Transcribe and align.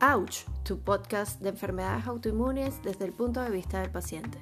Ouch, 0.00 0.44
tu 0.62 0.78
podcast 0.78 1.40
de 1.40 1.48
enfermedades 1.48 2.06
autoinmunes 2.06 2.80
desde 2.84 3.04
el 3.04 3.12
punto 3.12 3.42
de 3.42 3.50
vista 3.50 3.80
del 3.80 3.90
paciente. 3.90 4.38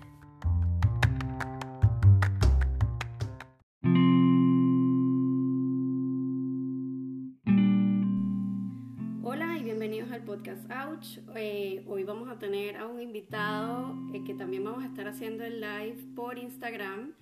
Hola 9.23 9.57
y 9.57 9.65
bienvenidos 9.65 10.13
al 10.13 10.25
podcast 10.25 10.71
Ouch. 10.71 11.21
Eh, 11.35 11.83
hoy 11.89 12.05
vamos 12.05 12.29
a 12.29 12.39
tener 12.39 12.77
a 12.77 12.87
un 12.87 13.01
invitado 13.01 13.97
eh, 14.13 14.25
que 14.25 14.35
también 14.35 14.63
vamos 14.63 14.85
a 14.85 14.89
estar 14.89 15.09
haciendo 15.09 15.43
el 15.43 15.63
live 15.63 15.97
por 16.15 16.37
Instagram, 16.37 17.15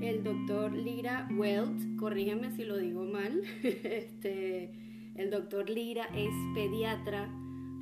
el 0.00 0.24
doctor 0.24 0.72
Lira 0.72 1.28
Welt. 1.36 1.98
Corrígeme 1.98 2.50
si 2.50 2.64
lo 2.64 2.78
digo 2.78 3.04
mal. 3.04 3.42
este, 3.62 4.72
el 5.16 5.30
doctor 5.30 5.68
Lira 5.68 6.06
es 6.14 6.32
pediatra 6.54 7.28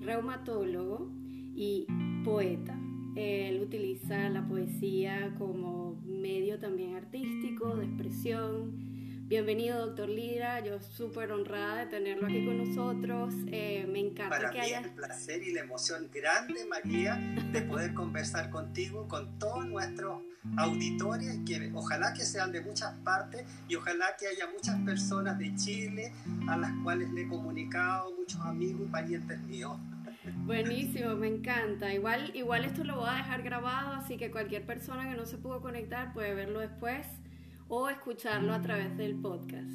reumatólogo 0.02 1.11
y 1.55 1.87
poeta. 2.24 2.79
Él 3.15 3.60
utiliza 3.60 4.30
la 4.30 4.47
poesía 4.47 5.34
como 5.38 6.01
medio 6.06 6.59
también 6.59 6.95
artístico, 6.95 7.77
de 7.77 7.84
expresión. 7.84 8.91
Bienvenido, 9.33 9.87
doctor 9.87 10.11
Lira. 10.11 10.61
Yo 10.61 10.79
súper 10.79 11.33
honrada 11.33 11.77
de 11.77 11.87
tenerlo 11.87 12.27
aquí 12.27 12.45
con 12.45 12.59
nosotros. 12.59 13.33
Eh, 13.47 13.89
me 13.91 14.01
encanta 14.01 14.37
Para 14.37 14.51
que 14.51 14.59
mí 14.59 14.65
haya... 14.67 14.81
el 14.81 14.91
placer 14.91 15.43
y 15.43 15.55
la 15.55 15.61
emoción 15.61 16.11
grande, 16.13 16.67
María, 16.67 17.15
de 17.51 17.63
poder 17.63 17.95
conversar 17.95 18.51
contigo, 18.51 19.09
con 19.09 19.39
todos 19.39 19.65
nuestros 19.65 20.21
auditores, 20.59 21.39
que 21.47 21.73
ojalá 21.73 22.13
que 22.13 22.27
sean 22.27 22.53
de 22.53 22.61
muchas 22.61 22.93
partes 23.05 23.47
y 23.69 23.77
ojalá 23.77 24.05
que 24.21 24.27
haya 24.27 24.51
muchas 24.53 24.79
personas 24.83 25.39
de 25.39 25.55
Chile 25.55 26.13
a 26.47 26.59
las 26.59 26.73
cuales 26.85 27.11
le 27.13 27.23
he 27.23 27.29
comunicado, 27.29 28.13
muchos 28.15 28.39
amigos 28.43 28.83
y 28.87 28.91
parientes 28.91 29.41
míos. 29.45 29.79
Buenísimo, 30.45 31.15
me 31.15 31.29
encanta. 31.29 31.91
Igual, 31.95 32.33
igual 32.37 32.67
esto 32.67 32.85
lo 32.85 32.96
voy 32.96 33.09
a 33.09 33.15
dejar 33.15 33.43
grabado, 33.43 33.95
así 33.95 34.19
que 34.19 34.30
cualquier 34.30 34.67
persona 34.67 35.09
que 35.09 35.17
no 35.17 35.24
se 35.24 35.39
pudo 35.39 35.63
conectar 35.63 36.13
puede 36.13 36.35
verlo 36.35 36.61
después 36.61 37.07
o 37.74 37.88
escucharlo 37.88 38.52
a 38.52 38.60
través 38.60 38.95
del 38.98 39.15
podcast. 39.15 39.73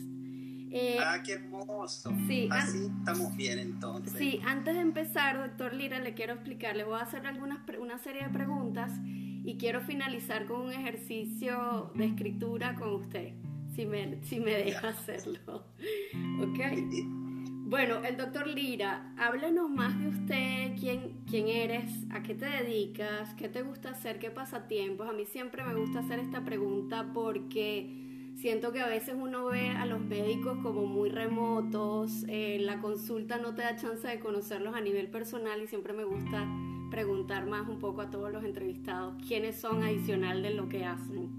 Eh, 0.69 0.99
ah, 1.03 1.23
qué 1.25 1.33
hermoso. 1.33 2.11
sí, 2.27 2.47
Así 2.51 2.91
estamos 2.99 3.35
bien 3.35 3.57
entonces. 3.57 4.13
Sí, 4.19 4.39
antes 4.45 4.75
de 4.75 4.81
empezar, 4.81 5.39
doctor 5.39 5.73
Lira, 5.73 5.99
le 5.99 6.13
quiero 6.13 6.33
explicar, 6.33 6.75
le 6.75 6.83
voy 6.83 6.99
a 6.99 7.01
hacer 7.01 7.25
algunas 7.25 7.57
una 7.79 7.97
serie 7.97 8.23
de 8.23 8.29
preguntas 8.29 8.91
y 9.03 9.57
quiero 9.57 9.81
finalizar 9.81 10.45
con 10.45 10.61
un 10.61 10.73
ejercicio 10.73 11.91
de 11.95 12.05
escritura 12.05 12.75
con 12.75 12.89
usted, 12.93 13.33
si 13.75 13.87
me, 13.87 14.23
si 14.23 14.39
me 14.39 14.51
deja 14.51 14.89
hacerlo. 14.89 15.65
¿Ok? 16.43 17.26
Bueno, 17.69 18.01
el 18.05 18.15
doctor 18.15 18.47
Lira, 18.47 19.11
háblenos 19.17 19.69
más 19.69 19.99
de 19.99 20.07
usted, 20.07 20.79
quién, 20.79 21.17
quién 21.29 21.49
eres, 21.49 21.91
a 22.11 22.23
qué 22.23 22.33
te 22.33 22.45
dedicas, 22.45 23.33
qué 23.33 23.49
te 23.49 23.61
gusta 23.61 23.89
hacer, 23.89 24.19
qué 24.19 24.31
pasatiempos. 24.31 25.09
A 25.09 25.11
mí 25.11 25.25
siempre 25.25 25.65
me 25.65 25.75
gusta 25.75 25.99
hacer 25.99 26.19
esta 26.19 26.45
pregunta 26.45 27.11
porque 27.13 28.31
siento 28.35 28.71
que 28.71 28.79
a 28.79 28.87
veces 28.87 29.15
uno 29.19 29.43
ve 29.47 29.71
a 29.71 29.85
los 29.85 29.99
médicos 29.99 30.57
como 30.63 30.85
muy 30.85 31.09
remotos, 31.09 32.23
eh, 32.29 32.57
la 32.61 32.79
consulta 32.79 33.37
no 33.37 33.53
te 33.53 33.63
da 33.63 33.75
chance 33.75 34.07
de 34.07 34.21
conocerlos 34.21 34.73
a 34.73 34.79
nivel 34.79 35.09
personal 35.09 35.61
y 35.61 35.67
siempre 35.67 35.91
me 35.91 36.05
gusta 36.05 36.47
preguntar 36.89 37.47
más 37.47 37.67
un 37.67 37.79
poco 37.79 37.99
a 37.99 38.09
todos 38.09 38.31
los 38.31 38.45
entrevistados 38.45 39.21
quiénes 39.27 39.59
son 39.59 39.83
adicional 39.83 40.41
de 40.41 40.51
lo 40.51 40.69
que 40.69 40.85
hacen. 40.85 41.29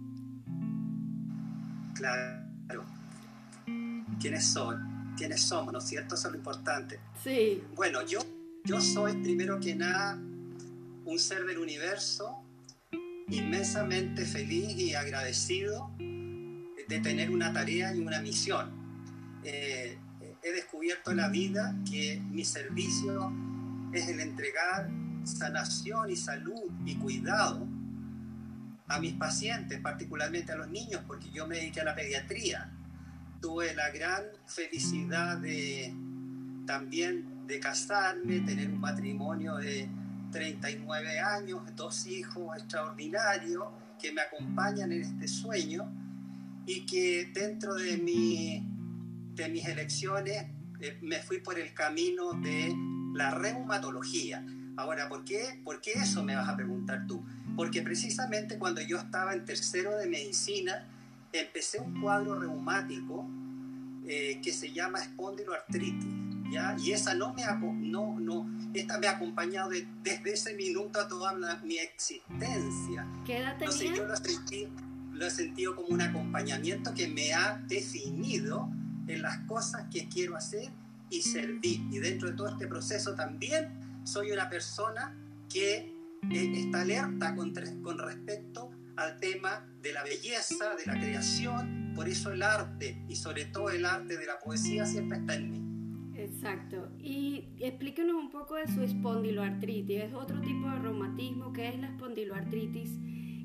Claro. 1.94 2.84
¿Quiénes 4.20 4.46
son? 4.46 4.97
¿Quiénes 5.18 5.42
somos? 5.42 5.72
¿No 5.72 5.80
es 5.80 5.84
cierto? 5.84 6.14
Eso 6.14 6.28
es 6.28 6.32
lo 6.32 6.38
importante. 6.38 7.00
Sí, 7.22 7.62
Bueno, 7.74 8.06
yo, 8.06 8.20
yo 8.64 8.80
soy 8.80 9.14
primero 9.20 9.58
que 9.58 9.74
nada 9.74 10.16
un 11.04 11.18
ser 11.18 11.44
del 11.44 11.58
universo 11.58 12.44
inmensamente 13.28 14.24
feliz 14.24 14.78
y 14.78 14.94
agradecido 14.94 15.90
de 15.98 17.00
tener 17.02 17.30
una 17.30 17.52
tarea 17.52 17.94
y 17.94 17.98
una 17.98 18.20
misión. 18.20 18.70
Eh, 19.42 19.98
he 20.42 20.52
descubierto 20.52 21.10
en 21.10 21.16
la 21.18 21.28
vida 21.28 21.74
que 21.90 22.20
mi 22.30 22.44
servicio 22.44 23.32
es 23.92 24.08
el 24.08 24.20
entregar 24.20 24.88
sanación 25.24 26.10
y 26.10 26.16
salud 26.16 26.70
y 26.86 26.96
cuidado 26.96 27.66
a 28.86 29.00
mis 29.00 29.14
pacientes, 29.14 29.80
particularmente 29.80 30.52
a 30.52 30.56
los 30.56 30.68
niños, 30.68 31.02
porque 31.06 31.30
yo 31.30 31.46
me 31.46 31.56
dediqué 31.56 31.80
a 31.80 31.84
la 31.84 31.94
pediatría. 31.94 32.72
Tuve 33.40 33.74
la 33.74 33.90
gran 33.90 34.24
felicidad 34.46 35.38
de 35.38 35.94
también 36.66 37.46
de 37.46 37.60
casarme, 37.60 38.40
tener 38.40 38.68
un 38.68 38.80
matrimonio 38.80 39.56
de 39.56 39.88
39 40.30 41.18
años, 41.20 41.62
dos 41.74 42.06
hijos 42.06 42.56
extraordinarios 42.56 43.64
que 43.98 44.12
me 44.12 44.20
acompañan 44.20 44.92
en 44.92 45.02
este 45.02 45.28
sueño 45.28 45.90
y 46.66 46.84
que 46.84 47.30
dentro 47.34 47.74
de, 47.74 47.96
mi, 47.96 48.66
de 49.34 49.48
mis 49.48 49.66
elecciones 49.66 50.46
eh, 50.80 50.98
me 51.00 51.20
fui 51.20 51.40
por 51.40 51.58
el 51.58 51.72
camino 51.72 52.32
de 52.34 52.74
la 53.14 53.30
reumatología. 53.30 54.44
Ahora, 54.76 55.08
¿por 55.08 55.24
qué? 55.24 55.60
¿por 55.64 55.80
qué 55.80 55.92
eso 55.92 56.22
me 56.22 56.36
vas 56.36 56.48
a 56.48 56.56
preguntar 56.56 57.06
tú? 57.06 57.24
Porque 57.56 57.82
precisamente 57.82 58.58
cuando 58.58 58.80
yo 58.82 58.98
estaba 58.98 59.32
en 59.32 59.44
tercero 59.44 59.96
de 59.96 60.06
medicina, 60.06 60.86
empecé 61.32 61.80
un 61.80 62.00
cuadro 62.00 62.38
reumático 62.38 63.26
eh, 64.06 64.40
que 64.42 64.52
se 64.52 64.72
llama 64.72 65.00
espondiloartritis, 65.00 66.08
¿ya? 66.50 66.74
Y 66.78 66.92
esa 66.92 67.14
no 67.14 67.34
me, 67.34 67.42
no, 67.88 68.18
no, 68.18 68.50
esta 68.72 68.98
me 68.98 69.06
ha 69.06 69.12
acompañado 69.12 69.68
de- 69.70 69.86
desde 70.02 70.32
ese 70.32 70.54
minuto 70.54 70.98
a 71.00 71.08
toda 71.08 71.34
la- 71.34 71.56
mi 71.62 71.76
existencia. 71.78 73.06
¿qué 73.26 73.38
edad 73.38 73.52
Entonces 73.58 73.80
tenía? 73.80 73.96
yo 73.96 74.06
lo, 74.06 74.16
sentí, 74.16 74.68
lo 75.12 75.26
he 75.26 75.30
sentido 75.30 75.76
como 75.76 75.88
un 75.88 76.00
acompañamiento 76.00 76.94
que 76.94 77.08
me 77.08 77.34
ha 77.34 77.62
definido 77.68 78.68
en 79.06 79.22
las 79.22 79.38
cosas 79.46 79.86
que 79.92 80.08
quiero 80.08 80.36
hacer 80.36 80.70
y 81.10 81.22
servir. 81.22 81.80
Y 81.90 81.98
dentro 81.98 82.30
de 82.30 82.36
todo 82.36 82.48
este 82.48 82.66
proceso 82.66 83.14
también 83.14 83.68
soy 84.04 84.30
una 84.32 84.48
persona 84.48 85.14
que 85.50 85.94
eh, 86.30 86.52
está 86.56 86.80
alerta 86.82 87.34
con, 87.34 87.52
con 87.82 87.98
respecto 87.98 88.70
al 88.96 89.18
tema 89.20 89.66
de 89.82 89.92
la 89.92 90.02
belleza, 90.02 90.74
de 90.74 90.86
la 90.86 90.98
creación. 90.98 91.92
Por 91.94 92.08
eso 92.08 92.32
el 92.32 92.42
arte, 92.42 93.04
y 93.08 93.16
sobre 93.16 93.46
todo 93.46 93.70
el 93.70 93.84
arte 93.84 94.16
de 94.16 94.26
la 94.26 94.38
poesía, 94.38 94.86
siempre 94.86 95.18
está 95.18 95.34
en 95.34 95.50
mí. 95.50 95.68
Exacto. 96.18 96.90
Y 96.98 97.48
explíquenos 97.58 98.16
un 98.16 98.30
poco 98.30 98.56
de 98.56 98.66
su 98.68 98.82
espondiloartritis. 98.82 100.02
¿Es 100.04 100.14
otro 100.14 100.40
tipo 100.40 100.68
de 100.68 100.78
reumatismo? 100.78 101.52
¿Qué 101.52 101.68
es 101.68 101.78
la 101.78 101.88
espondiloartritis? 101.88 102.90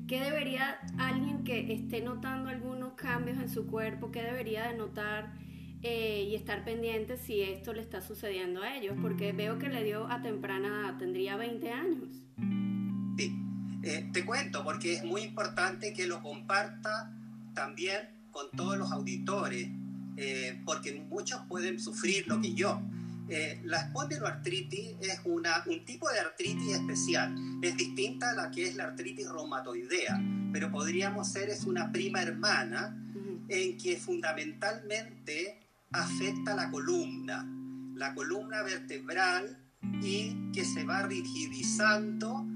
¿Qué 0.06 0.20
debería 0.20 0.80
alguien 0.98 1.44
que 1.44 1.72
esté 1.72 2.02
notando 2.02 2.50
algunos 2.50 2.92
cambios 2.92 3.38
en 3.38 3.48
su 3.48 3.66
cuerpo, 3.66 4.10
qué 4.10 4.22
debería 4.22 4.68
de 4.68 4.76
notar 4.76 5.32
eh, 5.82 6.26
y 6.28 6.34
estar 6.34 6.62
pendiente 6.64 7.16
si 7.16 7.40
esto 7.40 7.72
le 7.72 7.80
está 7.80 8.02
sucediendo 8.02 8.62
a 8.62 8.76
ellos? 8.76 8.96
Porque 9.00 9.32
veo 9.32 9.58
que 9.58 9.68
le 9.68 9.82
dio 9.82 10.06
a 10.10 10.20
temprana 10.20 10.68
edad, 10.68 10.98
tendría 10.98 11.36
20 11.36 11.70
años. 11.70 12.08
Eh, 13.86 14.08
te 14.14 14.24
cuento 14.24 14.64
porque 14.64 14.94
es 14.94 15.04
muy 15.04 15.20
importante 15.20 15.92
que 15.92 16.06
lo 16.06 16.22
comparta 16.22 17.12
también 17.52 18.08
con 18.30 18.50
todos 18.56 18.78
los 18.78 18.90
auditores, 18.90 19.68
eh, 20.16 20.58
porque 20.64 21.04
muchos 21.10 21.42
pueden 21.48 21.78
sufrir 21.78 22.26
lo 22.26 22.40
que 22.40 22.54
yo. 22.54 22.80
Eh, 23.28 23.60
la 23.64 23.80
espondiloartritis 23.80 24.96
es 25.00 25.20
una, 25.24 25.62
un 25.66 25.84
tipo 25.84 26.10
de 26.10 26.18
artritis 26.18 26.74
especial, 26.74 27.34
es 27.62 27.76
distinta 27.76 28.30
a 28.30 28.34
la 28.34 28.50
que 28.50 28.68
es 28.68 28.74
la 28.74 28.84
artritis 28.84 29.28
reumatoidea, 29.28 30.18
pero 30.50 30.70
podríamos 30.70 31.28
ser 31.28 31.50
es 31.50 31.64
una 31.64 31.92
prima 31.92 32.22
hermana 32.22 32.96
en 33.48 33.76
que 33.76 33.98
fundamentalmente 33.98 35.60
afecta 35.92 36.54
la 36.54 36.70
columna, 36.70 37.46
la 37.94 38.14
columna 38.14 38.62
vertebral 38.62 39.58
y 40.02 40.50
que 40.52 40.64
se 40.64 40.84
va 40.84 41.02
rigidizando, 41.02 42.46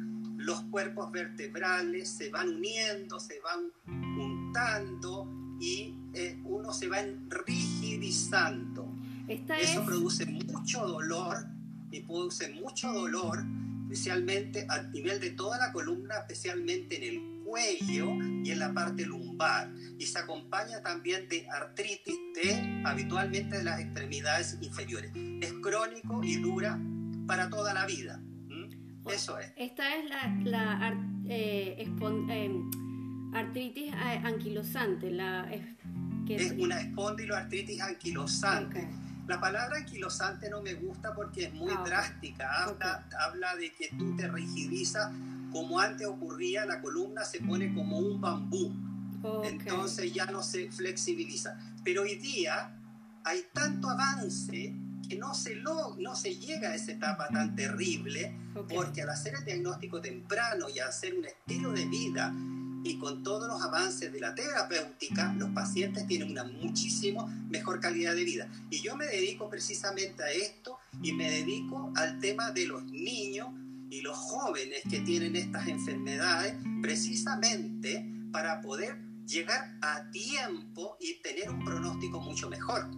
los 0.49 0.63
cuerpos 0.63 1.13
vertebrales 1.13 2.09
se 2.09 2.31
van 2.31 2.49
uniendo, 2.49 3.21
se 3.21 3.39
van 3.41 3.71
juntando 4.17 5.29
y 5.61 5.95
eh, 6.15 6.41
uno 6.43 6.73
se 6.73 6.89
va 6.89 7.05
rigidizando. 7.29 8.91
Esta 9.29 9.59
Eso 9.59 9.81
es... 9.81 9.87
produce 9.87 10.25
mucho 10.25 10.87
dolor 10.87 11.37
y 11.91 12.01
produce 12.01 12.49
mucho 12.55 12.91
dolor, 12.91 13.45
especialmente 13.83 14.67
a 14.71 14.85
nivel 14.85 15.21
de 15.21 15.33
toda 15.33 15.59
la 15.59 15.71
columna, 15.71 16.15
especialmente 16.21 16.97
en 16.97 17.15
el 17.15 17.45
cuello 17.45 18.15
y 18.43 18.51
en 18.51 18.59
la 18.59 18.73
parte 18.73 19.05
lumbar. 19.05 19.71
Y 19.99 20.07
se 20.07 20.19
acompaña 20.19 20.81
también 20.81 21.29
de 21.29 21.47
artritis 21.51 22.17
de 22.35 22.83
habitualmente 22.87 23.59
de 23.59 23.65
las 23.65 23.81
extremidades 23.81 24.57
inferiores. 24.63 25.13
Es 25.43 25.53
crónico 25.61 26.25
y 26.25 26.37
dura 26.37 26.81
para 27.27 27.51
toda 27.51 27.75
la 27.75 27.85
vida. 27.85 28.23
Eso 29.15 29.39
es. 29.39 29.53
Esta 29.57 29.95
es 29.97 30.09
la, 30.09 30.27
la 30.45 30.73
ar- 30.79 30.97
eh, 31.29 31.77
espon- 31.87 32.31
em, 32.31 33.35
artritis 33.35 33.93
eh, 33.93 34.21
anquilosante, 34.25 35.11
la, 35.11 35.51
es- 35.53 35.65
que 36.27 36.37
Es 36.37 36.53
una 36.59 36.81
espondiloartritis 36.81 37.81
anquilosante. 37.81 38.81
Ok. 38.81 39.29
La 39.29 39.41
palabra 39.41 39.77
anquilosante 39.79 40.49
no 40.51 40.63
me 40.63 40.75
gusta 40.75 41.15
porque 41.15 41.45
es 41.45 41.53
muy 41.55 41.73
Ah, 41.77 41.83
drástica. 41.85 42.65
Habla, 42.65 43.07
habla 43.21 43.57
de 43.57 43.73
que 43.73 43.89
tú 43.99 44.17
te 44.17 44.27
rigidizas 44.29 45.11
como 45.53 45.79
antes 45.81 46.07
ocurría, 46.07 46.65
la 46.67 46.81
columna 46.81 47.25
se 47.25 47.41
pone 47.41 47.73
como 47.75 47.99
un 47.99 48.21
bambú. 48.21 48.73
Ok. 49.23 49.45
Entonces 49.47 50.13
ya 50.15 50.27
no 50.27 50.43
se 50.43 50.71
flexibiliza. 50.71 51.59
Pero 51.85 52.03
hoy 52.03 52.17
día 52.17 52.75
hay 53.25 53.41
tanto 53.53 53.89
avance 53.91 54.75
que 55.09 55.17
no 55.17 55.35
se, 55.35 55.55
lo, 55.57 55.97
no 55.97 56.15
se 56.15 56.37
llega 56.37 56.71
a 56.71 56.75
esa 56.75 56.93
etapa 56.93 57.29
tan 57.29 57.57
terrible 57.57 58.35
Ok. 58.55 58.73
porque 58.75 59.03
al 59.03 59.11
hacer 59.11 59.35
el 59.39 59.45
diagnóstico 59.45 60.01
temprano 60.01 60.67
y 60.75 60.79
hacer 60.81 61.15
un 61.15 61.25
estilo 61.25 61.73
de 61.73 61.87
vida 61.87 62.35
y 62.85 62.97
con 62.99 63.23
todos 63.23 63.49
los 63.49 63.61
avances 63.63 64.13
de 64.13 64.21
la 64.21 64.35
terapéutica, 64.35 65.33
los 65.35 65.51
pacientes 65.51 66.07
tienen 66.07 66.31
una 66.31 66.45
muchísimo 66.45 67.27
mejor 67.51 67.81
calidad 67.81 68.15
de 68.15 68.25
vida. 68.25 68.49
Y 68.71 68.81
yo 68.81 68.97
me 68.97 69.07
dedico 69.07 69.51
precisamente 69.51 70.23
a 70.23 70.31
esto 70.31 70.79
y 71.03 71.13
me 71.13 71.29
dedico 71.31 71.93
al 71.97 72.21
tema 72.21 72.53
de 72.53 72.67
los 72.67 72.85
niños 72.85 73.49
y 73.91 74.01
los 74.03 74.17
jóvenes 74.17 74.83
que 74.89 75.01
tienen 75.01 75.35
estas 75.35 75.67
enfermedades 75.67 76.55
precisamente 76.81 78.07
para 78.31 78.61
poder 78.61 78.97
llegar 79.27 79.77
a 79.83 80.11
tiempo 80.11 80.97
y 81.01 81.21
tener 81.23 81.51
un 81.51 81.65
pronóstico 81.65 82.21
mucho 82.21 82.49
mejor. 82.49 82.89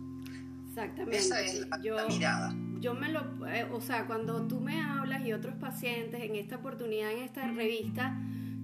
Exactamente. 0.85 1.17
Esa 1.19 1.43
es 1.43 1.67
la, 1.69 1.81
yo, 1.82 1.94
la 1.97 2.06
mirada. 2.06 2.55
yo 2.81 2.94
me 2.94 3.09
lo, 3.11 3.47
eh, 3.47 3.67
o 3.73 3.81
sea, 3.81 4.06
cuando 4.06 4.47
tú 4.47 4.61
me 4.61 4.81
hablas 4.81 5.25
y 5.27 5.32
otros 5.32 5.55
pacientes 5.56 6.21
en 6.23 6.37
esta 6.37 6.56
oportunidad, 6.56 7.12
en 7.12 7.19
esta 7.19 7.47
revista, 7.53 8.17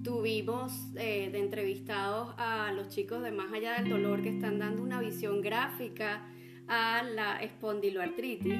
tuvimos 0.03 0.73
eh, 0.95 1.29
de 1.31 1.39
entrevistados 1.39 2.33
a 2.37 2.71
los 2.71 2.89
chicos 2.89 3.21
de 3.23 3.31
Más 3.31 3.51
Allá 3.51 3.73
del 3.75 3.89
Dolor 3.89 4.21
que 4.21 4.29
están 4.29 4.59
dando 4.59 4.81
una 4.83 4.99
visión 4.99 5.41
gráfica 5.41 6.21
a 6.67 7.03
la 7.03 7.37
espondiloartritis. 7.41 8.59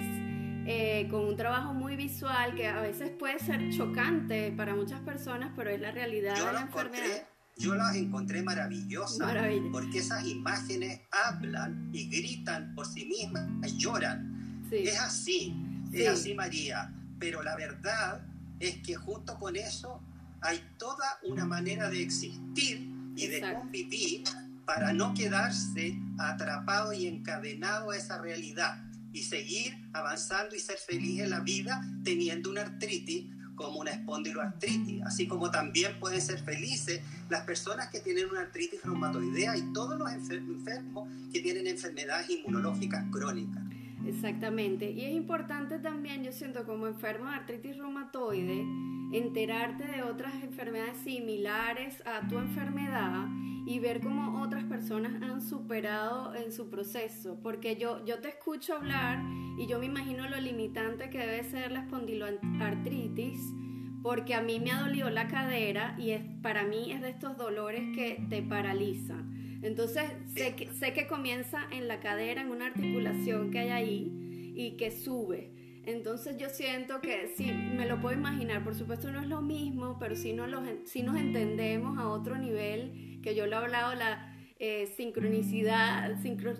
eh, 0.69 1.07
con 1.09 1.25
un 1.25 1.37
trabajo 1.37 1.73
muy 1.73 1.95
visual 1.95 2.53
que 2.53 2.67
a 2.67 2.81
veces 2.81 3.09
puede 3.11 3.39
ser 3.39 3.69
chocante 3.69 4.51
para 4.51 4.75
muchas 4.75 4.99
personas, 5.01 5.51
pero 5.55 5.69
es 5.69 5.79
la 5.79 5.91
realidad 5.91 6.35
Yo 6.35 6.47
de 6.47 6.53
la 6.53 6.61
enfermedad. 6.61 7.27
Yo 7.57 7.75
las 7.75 7.95
encontré 7.95 8.41
maravillosas 8.43 9.19
Maravilla. 9.19 9.69
porque 9.71 9.99
esas 9.99 10.25
imágenes 10.25 11.01
hablan 11.11 11.89
y 11.93 12.07
gritan 12.09 12.73
por 12.75 12.85
sí 12.85 13.05
mismas 13.05 13.47
y 13.71 13.77
lloran. 13.77 14.65
Sí, 14.69 14.77
Es 14.87 14.99
así, 14.99 15.55
Sí. 15.91 16.01
es 16.03 16.09
así 16.09 16.33
María, 16.33 16.93
pero 17.19 17.41
la 17.43 17.55
verdad 17.55 18.21
es 18.59 18.77
que 18.77 18.95
junto 18.95 19.37
con 19.39 19.55
eso 19.55 20.01
hay 20.41 20.61
toda 20.77 21.05
una 21.23 21.45
manera 21.45 21.89
de 21.89 22.01
existir 22.03 22.89
y 23.15 23.27
de 23.27 23.41
convivir 23.53 24.23
para 24.65 24.91
no 24.93 25.13
quedarse 25.13 25.97
atrapado 26.19 26.91
y 26.93 27.07
encadenado 27.07 27.91
a 27.91 27.97
esa 27.97 28.21
realidad 28.21 28.83
y 29.13 29.23
seguir 29.23 29.73
avanzando 29.93 30.55
y 30.55 30.59
ser 30.59 30.77
feliz 30.77 31.21
en 31.21 31.29
la 31.31 31.39
vida 31.39 31.81
teniendo 32.03 32.51
una 32.51 32.61
artritis 32.61 33.25
como 33.57 33.79
una 33.79 33.91
espondiloartritis, 33.91 35.01
así 35.03 35.27
como 35.27 35.51
también 35.51 35.99
pueden 35.99 36.21
ser 36.21 36.39
felices 36.39 37.01
las 37.29 37.41
personas 37.43 37.89
que 37.89 37.99
tienen 37.99 38.29
una 38.29 38.41
artritis 38.41 38.81
reumatoidea 38.83 39.57
y 39.57 39.73
todos 39.73 39.97
los 39.99 40.07
enfer- 40.09 40.37
enfermos 40.37 41.09
que 41.33 41.41
tienen 41.41 41.67
enfermedades 41.67 42.29
inmunológicas 42.29 43.03
crónicas. 43.11 43.66
Exactamente. 44.07 44.91
Y 44.91 45.05
es 45.05 45.13
importante 45.13 45.79
también, 45.79 46.23
yo 46.23 46.31
siento 46.31 46.65
como 46.65 46.87
enfermo 46.87 47.29
de 47.29 47.35
artritis 47.35 47.77
reumatoide, 47.77 48.65
enterarte 49.11 49.85
de 49.85 50.03
otras 50.03 50.33
enfermedades 50.43 50.97
similares 50.97 52.01
a 52.05 52.27
tu 52.27 52.37
enfermedad 52.37 53.27
y 53.65 53.79
ver 53.79 53.99
cómo 53.99 54.41
otras 54.41 54.63
personas 54.63 55.21
han 55.21 55.41
superado 55.41 56.33
en 56.35 56.53
su 56.53 56.69
proceso. 56.69 57.37
Porque 57.43 57.75
yo, 57.75 58.03
yo 58.05 58.19
te 58.19 58.29
escucho 58.29 58.75
hablar 58.75 59.21
y 59.57 59.67
yo 59.67 59.77
me 59.79 59.87
imagino 59.87 60.29
lo 60.29 60.39
limitante 60.39 61.09
que 61.09 61.19
debe 61.19 61.43
ser 61.43 61.71
la 61.71 61.81
espondiloartritis, 61.81 63.53
porque 64.01 64.35
a 64.35 64.41
mí 64.41 64.59
me 64.61 64.71
ha 64.71 64.81
dolido 64.81 65.09
la 65.09 65.27
cadera 65.27 65.95
y 65.99 66.11
es, 66.11 66.23
para 66.41 66.63
mí 66.63 66.91
es 66.93 67.01
de 67.01 67.09
estos 67.09 67.37
dolores 67.37 67.81
que 67.93 68.25
te 68.29 68.41
paralizan. 68.41 69.36
Entonces 69.61 70.03
sé 70.35 70.55
que, 70.55 70.71
sé 70.73 70.93
que 70.93 71.07
comienza 71.07 71.61
en 71.71 71.87
la 71.87 71.99
cadera, 71.99 72.41
en 72.41 72.49
una 72.49 72.67
articulación 72.67 73.51
que 73.51 73.59
hay 73.59 73.69
ahí 73.69 74.53
y 74.55 74.77
que 74.77 74.91
sube. 74.91 75.51
Entonces 75.85 76.35
yo 76.37 76.49
siento 76.49 76.99
que 77.01 77.33
sí, 77.37 77.45
me 77.51 77.85
lo 77.85 78.01
puedo 78.01 78.15
imaginar, 78.17 78.63
por 78.63 78.75
supuesto 78.75 79.09
no 79.11 79.21
es 79.21 79.27
lo 79.27 79.41
mismo, 79.41 79.97
pero 79.99 80.15
sí 80.15 80.33
nos, 80.33 80.49
los, 80.49 80.61
sí 80.85 81.01
nos 81.01 81.15
entendemos 81.17 81.97
a 81.97 82.07
otro 82.09 82.37
nivel, 82.37 83.19
que 83.23 83.35
yo 83.35 83.45
lo 83.47 83.53
he 83.53 83.59
hablado, 83.59 83.95
la 83.95 84.35
eh, 84.59 84.91
sincronicidad, 84.97 86.21
sincro, 86.21 86.55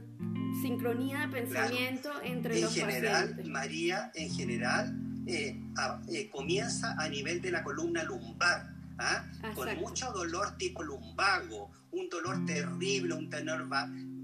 sincronía 0.61 1.19
de 1.21 1.27
pensamiento 1.27 2.09
entre 2.23 2.55
En 2.55 2.61
los 2.61 2.73
general, 2.73 3.11
pacientes. 3.29 3.47
María, 3.47 4.11
en 4.15 4.29
general, 4.33 4.95
eh, 5.27 5.59
a- 5.77 6.01
eh, 6.09 6.29
comienza 6.29 6.95
a 6.97 7.09
nivel 7.09 7.41
de 7.41 7.51
la 7.51 7.63
columna 7.63 8.03
lumbar, 8.03 8.69
¿ah? 8.97 9.25
con 9.55 9.67
mucho 9.79 10.11
dolor 10.13 10.57
tipo 10.57 10.83
lumbago, 10.83 11.69
un 11.99 12.09
dolor 12.09 12.45
terrible, 12.45 13.13
un, 13.13 13.29
tenor 13.29 13.67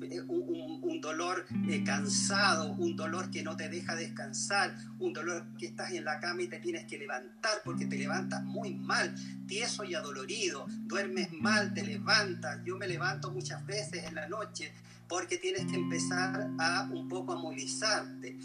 eh, 0.09 0.21
un, 0.21 1.01
dolor 1.01 1.45
eh, 1.67 1.83
cansado, 1.83 2.71
un 2.73 2.95
dolor 2.95 3.29
que 3.29 3.43
no 3.43 3.57
te 3.57 3.67
deja 3.67 3.95
descansar, 3.95 4.75
un 4.99 5.11
dolor 5.11 5.45
que 5.57 5.65
estás 5.65 5.91
en 5.91 6.05
la 6.05 6.19
cama 6.19 6.43
y 6.43 6.47
te 6.47 6.59
tienes 6.59 6.85
que 6.85 6.97
levantar 6.97 7.61
porque 7.65 7.85
te 7.85 7.97
levantas 7.97 8.43
muy 8.43 8.73
mal, 8.73 9.13
tieso 9.47 9.83
y 9.83 9.95
adolorido, 9.95 10.65
duermes 10.85 11.31
mal, 11.33 11.73
te 11.73 11.83
levantas, 11.83 12.59
yo 12.63 12.77
me 12.77 12.87
levanto 12.87 13.31
muchas 13.31 13.65
veces 13.65 14.05
en 14.05 14.15
la 14.15 14.27
noche 14.27 14.71
porque 15.07 15.37
tienes 15.37 15.65
que 15.65 15.75
empezar 15.75 16.49
a 16.59 16.89
un 16.91 17.07
poco 17.07 17.33
a 17.33 17.37
movilizarte. 17.37 18.37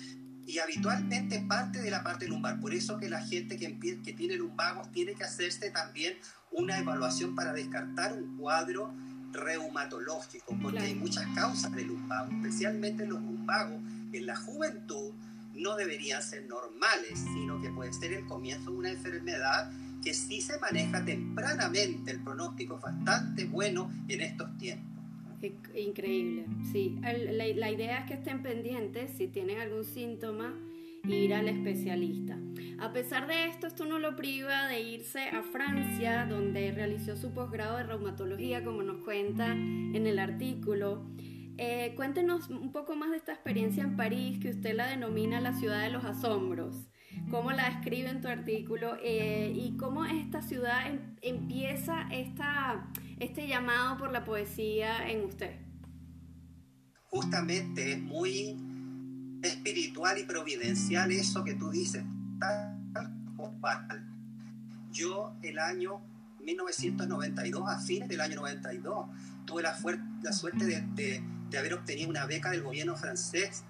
Y 0.46 0.58
habitualmente 0.60 1.40
parte 1.40 1.80
de 1.82 1.90
la 1.90 2.02
parte 2.02 2.26
lumbar. 2.26 2.58
Por 2.58 2.72
eso 2.72 2.98
que 2.98 3.10
la 3.10 3.20
gente 3.20 3.58
que, 3.58 3.78
que 4.02 4.12
tiene 4.14 4.34
lumbagos 4.36 4.90
tiene 4.90 5.14
que 5.14 5.24
hacerse 5.24 5.70
también 5.70 6.14
una 6.50 6.78
evaluación 6.78 7.34
para 7.34 7.52
descartar 7.52 8.14
un 8.14 8.38
cuadro 8.38 8.94
reumatológico, 9.32 10.56
porque 10.62 10.78
hay 10.80 10.94
muchas 10.94 11.26
causas 11.34 11.74
de 11.74 11.84
lumbago, 11.84 12.30
especialmente 12.32 13.06
los 13.06 13.20
lumbagos 13.20 13.80
en 14.12 14.26
la 14.26 14.36
juventud 14.36 15.12
no 15.54 15.76
deberían 15.76 16.22
ser 16.22 16.46
normales, 16.46 17.18
sino 17.34 17.60
que 17.60 17.70
puede 17.70 17.92
ser 17.92 18.12
el 18.12 18.24
comienzo 18.26 18.70
de 18.70 18.76
una 18.76 18.90
enfermedad 18.90 19.70
que 20.02 20.14
si 20.14 20.40
se 20.40 20.58
maneja 20.60 21.04
tempranamente, 21.04 22.12
el 22.12 22.20
pronóstico 22.22 22.76
es 22.76 22.82
bastante 22.82 23.44
bueno 23.46 23.90
en 24.08 24.20
estos 24.20 24.56
tiempos. 24.58 24.86
Inc- 25.42 25.76
Increíble, 25.76 26.46
sí. 26.72 26.96
La, 27.02 27.12
la 27.46 27.70
idea 27.70 27.98
es 28.00 28.06
que 28.06 28.14
estén 28.14 28.42
pendientes 28.42 29.10
si 29.16 29.26
tienen 29.26 29.58
algún 29.60 29.84
síntoma, 29.84 30.54
ir 31.04 31.34
al 31.34 31.48
especialista. 31.48 32.38
A 32.80 32.92
pesar 32.92 33.26
de 33.26 33.46
esto, 33.46 33.66
esto 33.66 33.84
no 33.86 33.98
lo 33.98 34.14
priva 34.16 34.66
de 34.68 34.80
irse 34.80 35.20
a 35.28 35.42
Francia, 35.42 36.26
donde 36.26 36.70
realizó 36.72 37.16
su 37.16 37.32
posgrado 37.32 37.76
de 37.76 37.84
reumatología, 37.84 38.64
como 38.64 38.82
nos 38.82 39.02
cuenta 39.04 39.52
en 39.52 40.06
el 40.06 40.18
artículo. 40.18 41.06
Eh, 41.56 41.94
cuéntenos 41.96 42.50
un 42.50 42.70
poco 42.70 42.94
más 42.94 43.10
de 43.10 43.16
esta 43.16 43.32
experiencia 43.32 43.82
en 43.82 43.96
París, 43.96 44.38
que 44.40 44.50
usted 44.50 44.76
la 44.76 44.86
denomina 44.86 45.40
la 45.40 45.54
ciudad 45.54 45.82
de 45.82 45.90
los 45.90 46.04
asombros. 46.04 46.88
¿Cómo 47.30 47.50
la 47.50 47.68
describe 47.70 48.10
en 48.10 48.20
tu 48.20 48.28
artículo? 48.28 48.96
Eh, 49.02 49.52
y 49.56 49.76
cómo 49.76 50.04
esta 50.04 50.40
ciudad 50.42 50.86
em- 50.88 51.16
empieza 51.20 52.06
esta, 52.12 52.88
este 53.18 53.48
llamado 53.48 53.98
por 53.98 54.12
la 54.12 54.24
poesía 54.24 55.10
en 55.10 55.24
usted. 55.24 55.56
justamente 57.10 57.92
es 57.92 57.98
muy 58.00 58.54
espiritual 59.42 60.18
y 60.18 60.24
providencial 60.24 61.10
eso 61.12 61.44
que 61.44 61.54
tú 61.54 61.70
dices. 61.70 62.04
Yo 64.92 65.36
el 65.42 65.58
año 65.58 66.00
1992, 66.40 67.68
a 67.68 67.78
fines 67.78 68.08
del 68.08 68.20
año 68.20 68.36
92, 68.36 69.06
tuve 69.44 69.62
la, 69.62 69.76
suerte 70.32 70.64
de 70.64 71.58
haber 71.58 71.74
obtenido 71.74 72.08
una 72.08 72.26
beca 72.26 72.50
del 72.50 72.62
gobierno 72.62 72.96
francés 72.96 73.64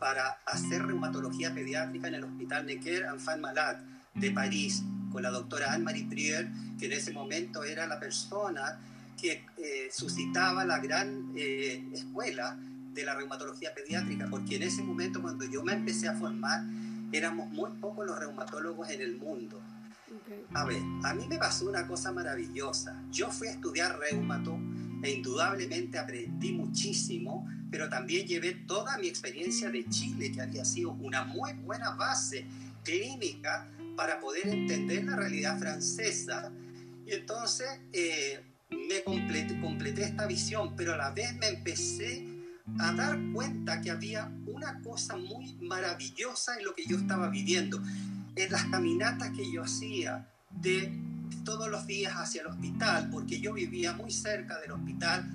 para 0.00 0.40
hacer 0.46 0.84
reumatología 0.86 1.54
pediátrica 1.54 2.08
en 2.08 2.14
el 2.14 2.24
Hospital 2.24 2.66
Necker 2.66 3.04
Enfant 3.04 3.42
Malade 3.42 3.84
de 4.14 4.30
París, 4.32 4.82
con 5.12 5.22
la 5.22 5.30
doctora 5.30 5.72
Anne-Marie 5.72 6.06
Prieur, 6.06 6.48
que 6.78 6.86
en 6.86 6.92
ese 6.92 7.12
momento 7.12 7.62
era 7.62 7.86
la 7.86 8.00
persona 8.00 8.80
que 9.20 9.44
eh, 9.58 9.88
suscitaba 9.92 10.64
la 10.64 10.78
gran 10.78 11.32
eh, 11.36 11.86
escuela 11.92 12.58
de 12.92 13.04
la 13.04 13.14
reumatología 13.14 13.74
pediátrica, 13.74 14.28
porque 14.30 14.56
en 14.56 14.64
ese 14.64 14.82
momento 14.82 15.22
cuando 15.22 15.44
yo 15.44 15.62
me 15.62 15.72
empecé 15.72 16.08
a 16.08 16.14
formar, 16.14 16.64
éramos 17.12 17.48
muy 17.50 17.70
pocos 17.80 18.06
los 18.06 18.18
reumatólogos 18.18 18.88
en 18.90 19.00
el 19.00 19.16
mundo. 19.16 19.60
A 20.54 20.64
ver, 20.64 20.82
a 21.04 21.14
mí 21.14 21.26
me 21.28 21.38
pasó 21.38 21.68
una 21.68 21.86
cosa 21.86 22.12
maravillosa. 22.12 23.00
Yo 23.10 23.30
fui 23.30 23.48
a 23.48 23.52
estudiar 23.52 23.98
reumato 23.98 24.58
e 25.02 25.12
indudablemente 25.12 25.98
aprendí 25.98 26.52
muchísimo, 26.52 27.48
pero 27.70 27.88
también 27.88 28.26
llevé 28.26 28.52
toda 28.66 28.98
mi 28.98 29.08
experiencia 29.08 29.70
de 29.70 29.88
Chile, 29.88 30.32
que 30.32 30.40
había 30.40 30.64
sido 30.64 30.90
una 30.92 31.24
muy 31.24 31.52
buena 31.54 31.92
base 31.92 32.46
clínica 32.84 33.68
para 33.96 34.20
poder 34.20 34.48
entender 34.48 35.04
la 35.04 35.16
realidad 35.16 35.58
francesa. 35.58 36.50
Y 37.06 37.12
entonces 37.12 37.68
eh, 37.92 38.40
me 38.70 39.02
completé, 39.04 39.60
completé 39.60 40.04
esta 40.04 40.26
visión, 40.26 40.74
pero 40.76 40.94
a 40.94 40.96
la 40.96 41.10
vez 41.10 41.34
me 41.36 41.48
empecé 41.48 42.26
a 42.78 42.92
dar 42.92 43.18
cuenta 43.32 43.80
que 43.80 43.90
había 43.90 44.30
una 44.46 44.80
cosa 44.82 45.16
muy 45.16 45.54
maravillosa 45.60 46.58
en 46.58 46.64
lo 46.64 46.74
que 46.74 46.84
yo 46.86 46.98
estaba 46.98 47.28
viviendo, 47.28 47.82
en 48.36 48.52
las 48.52 48.64
caminatas 48.64 49.30
que 49.30 49.50
yo 49.50 49.62
hacía 49.64 50.28
de 50.50 50.92
todos 51.44 51.68
los 51.68 51.86
días 51.86 52.14
hacia 52.14 52.42
el 52.42 52.48
hospital, 52.48 53.08
porque 53.10 53.40
yo 53.40 53.52
vivía 53.54 53.92
muy 53.92 54.10
cerca 54.10 54.58
del 54.60 54.72
hospital, 54.72 55.28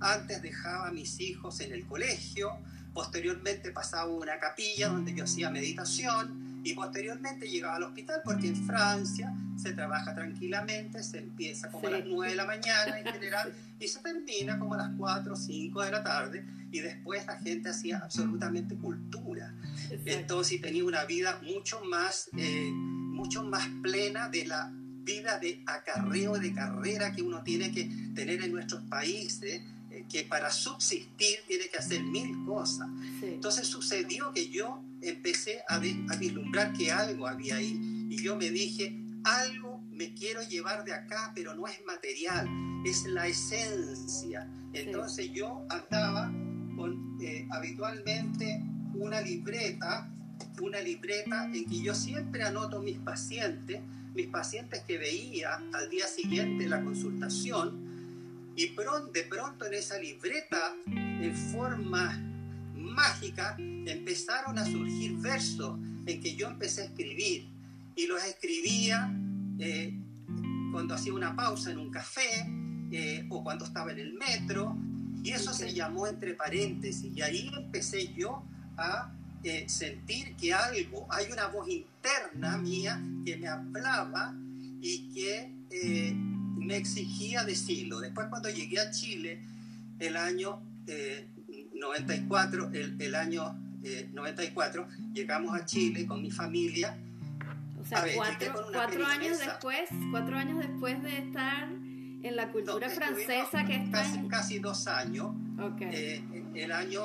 antes 0.00 0.42
dejaba 0.42 0.88
a 0.88 0.92
mis 0.92 1.20
hijos 1.20 1.60
en 1.60 1.72
el 1.72 1.86
colegio, 1.86 2.50
posteriormente 2.92 3.70
pasaba 3.70 4.10
una 4.10 4.38
capilla 4.38 4.88
donde 4.88 5.14
yo 5.14 5.24
hacía 5.24 5.50
meditación, 5.50 6.42
y 6.64 6.74
posteriormente 6.74 7.48
llegaba 7.48 7.76
al 7.76 7.84
hospital 7.84 8.20
porque 8.24 8.48
en 8.48 8.66
Francia 8.66 9.34
se 9.62 9.72
trabaja 9.72 10.14
tranquilamente, 10.14 11.02
se 11.02 11.18
empieza 11.18 11.70
como 11.70 11.86
a 11.88 11.90
las 11.92 12.04
9 12.04 12.30
de 12.30 12.36
la 12.36 12.46
mañana 12.46 12.98
en 12.98 13.06
general 13.06 13.52
y 13.80 13.86
se 13.86 14.00
termina 14.00 14.58
como 14.58 14.74
a 14.74 14.78
las 14.78 14.90
4 14.98 15.32
o 15.32 15.36
5 15.36 15.82
de 15.82 15.90
la 15.90 16.02
tarde 16.02 16.44
y 16.72 16.80
después 16.80 17.24
la 17.26 17.38
gente 17.38 17.68
hacía 17.68 17.98
absolutamente 17.98 18.74
cultura. 18.76 19.54
Entonces 20.06 20.60
tenía 20.60 20.84
una 20.84 21.04
vida 21.04 21.38
mucho 21.42 21.80
más, 21.84 22.30
eh, 22.36 22.70
mucho 22.72 23.42
más 23.44 23.68
plena 23.82 24.28
de 24.28 24.46
la 24.46 24.72
vida 24.72 25.38
de 25.38 25.62
acarreo, 25.66 26.38
de 26.38 26.52
carrera 26.52 27.12
que 27.12 27.22
uno 27.22 27.42
tiene 27.42 27.70
que 27.72 27.84
tener 28.14 28.42
en 28.42 28.52
nuestros 28.52 28.82
países, 28.84 29.60
eh, 29.90 30.04
que 30.08 30.24
para 30.24 30.50
subsistir 30.50 31.40
tiene 31.46 31.68
que 31.68 31.76
hacer 31.76 32.02
mil 32.02 32.44
cosas. 32.46 32.88
Entonces 33.22 33.66
sucedió 33.68 34.32
que 34.32 34.48
yo 34.48 34.82
empecé 35.02 35.62
a, 35.68 35.74
a 35.74 36.16
vislumbrar 36.16 36.72
que 36.72 36.90
algo 36.90 37.26
había 37.26 37.56
ahí 37.56 38.06
y 38.08 38.22
yo 38.22 38.36
me 38.36 38.50
dije, 38.50 38.94
algo 39.24 39.82
me 39.90 40.14
quiero 40.14 40.42
llevar 40.42 40.84
de 40.84 40.94
acá, 40.94 41.32
pero 41.34 41.54
no 41.54 41.66
es 41.66 41.78
material, 41.86 42.48
es 42.84 43.04
la 43.06 43.26
esencia. 43.26 44.48
Entonces 44.72 45.30
yo 45.32 45.64
andaba 45.68 46.32
con 46.76 47.18
eh, 47.20 47.46
habitualmente 47.50 48.62
una 48.94 49.20
libreta, 49.20 50.10
una 50.60 50.80
libreta 50.80 51.46
en 51.46 51.66
que 51.66 51.82
yo 51.82 51.94
siempre 51.94 52.42
anoto 52.42 52.80
mis 52.80 52.98
pacientes, 52.98 53.80
mis 54.14 54.26
pacientes 54.26 54.80
que 54.86 54.98
veía 54.98 55.60
al 55.72 55.88
día 55.88 56.06
siguiente 56.06 56.66
la 56.66 56.82
consultación, 56.82 57.92
y 58.54 58.66
pronto, 58.68 59.10
de 59.12 59.22
pronto 59.22 59.64
en 59.64 59.74
esa 59.74 59.98
libreta, 59.98 60.74
en 60.86 61.34
forma 61.52 62.18
mágica, 62.74 63.56
empezaron 63.58 64.58
a 64.58 64.64
surgir 64.64 65.16
versos 65.16 65.78
en 66.06 66.20
que 66.20 66.34
yo 66.34 66.48
empecé 66.48 66.82
a 66.82 66.84
escribir. 66.86 67.48
Y 67.94 68.06
los 68.06 68.22
escribía 68.24 69.12
eh, 69.58 69.98
cuando 70.72 70.94
hacía 70.94 71.12
una 71.12 71.36
pausa 71.36 71.70
en 71.70 71.78
un 71.78 71.90
café 71.90 72.46
eh, 72.90 73.26
o 73.28 73.42
cuando 73.42 73.64
estaba 73.64 73.92
en 73.92 73.98
el 73.98 74.14
metro. 74.14 74.76
Y 75.22 75.30
eso 75.30 75.52
se 75.52 75.72
llamó 75.72 76.06
entre 76.06 76.34
paréntesis. 76.34 77.12
Y 77.14 77.22
ahí 77.22 77.50
empecé 77.56 78.12
yo 78.14 78.44
a 78.76 79.12
eh, 79.44 79.68
sentir 79.68 80.34
que 80.36 80.52
algo, 80.52 81.06
hay 81.10 81.30
una 81.32 81.46
voz 81.48 81.68
interna 81.68 82.56
mía 82.58 83.00
que 83.24 83.36
me 83.36 83.48
hablaba 83.48 84.34
y 84.80 85.12
que 85.14 85.52
me 86.56 86.76
exigía 86.76 87.44
decirlo. 87.44 88.00
Después 88.00 88.26
cuando 88.28 88.48
llegué 88.50 88.80
a 88.80 88.90
Chile, 88.90 89.42
el 89.98 90.16
año 90.16 90.60
94, 91.74 92.70
el, 92.72 93.00
el 93.00 93.14
año 93.14 93.56
94, 94.12 94.88
llegamos 95.12 95.54
a 95.58 95.64
Chile 95.64 96.06
con 96.06 96.20
mi 96.22 96.30
familia. 96.30 96.98
O 97.82 97.84
sea, 97.84 98.04
cuatro, 98.72 99.06
años 99.06 99.40
después, 99.40 99.88
cuatro 100.12 100.36
años 100.36 100.58
después 100.58 101.02
de 101.02 101.18
estar 101.18 101.68
en 102.22 102.36
la 102.36 102.52
cultura 102.52 102.88
francesa 102.88 103.64
que 103.64 103.74
está... 103.74 104.02
Casi, 104.02 104.28
casi 104.28 104.58
dos 104.60 104.86
años. 104.86 105.34
Eh, 105.80 106.22
el 106.54 106.70
año, 106.70 107.00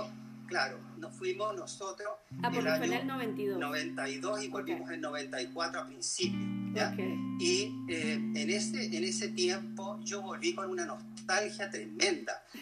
claro, 0.46 0.80
nos 0.98 1.16
fuimos 1.16 1.56
nosotros... 1.56 2.10
Ah, 2.44 2.52
porque 2.54 2.70
fue 2.70 2.86
en 2.86 2.94
el 2.94 3.08
92. 3.08 3.60
92 3.60 4.44
y 4.44 4.48
volvimos 4.50 4.92
en 4.92 5.02
94 5.02 5.82
a 5.82 5.86
principios. 5.88 6.92
Y 7.40 7.74
eh, 7.90 8.14
en, 8.14 8.50
ese, 8.50 8.96
en 8.96 9.04
ese 9.04 9.30
tiempo 9.30 10.00
yo 10.04 10.22
volví 10.22 10.54
con 10.54 10.70
una 10.70 10.86
nostalgia 10.86 11.70
tremenda. 11.70 12.44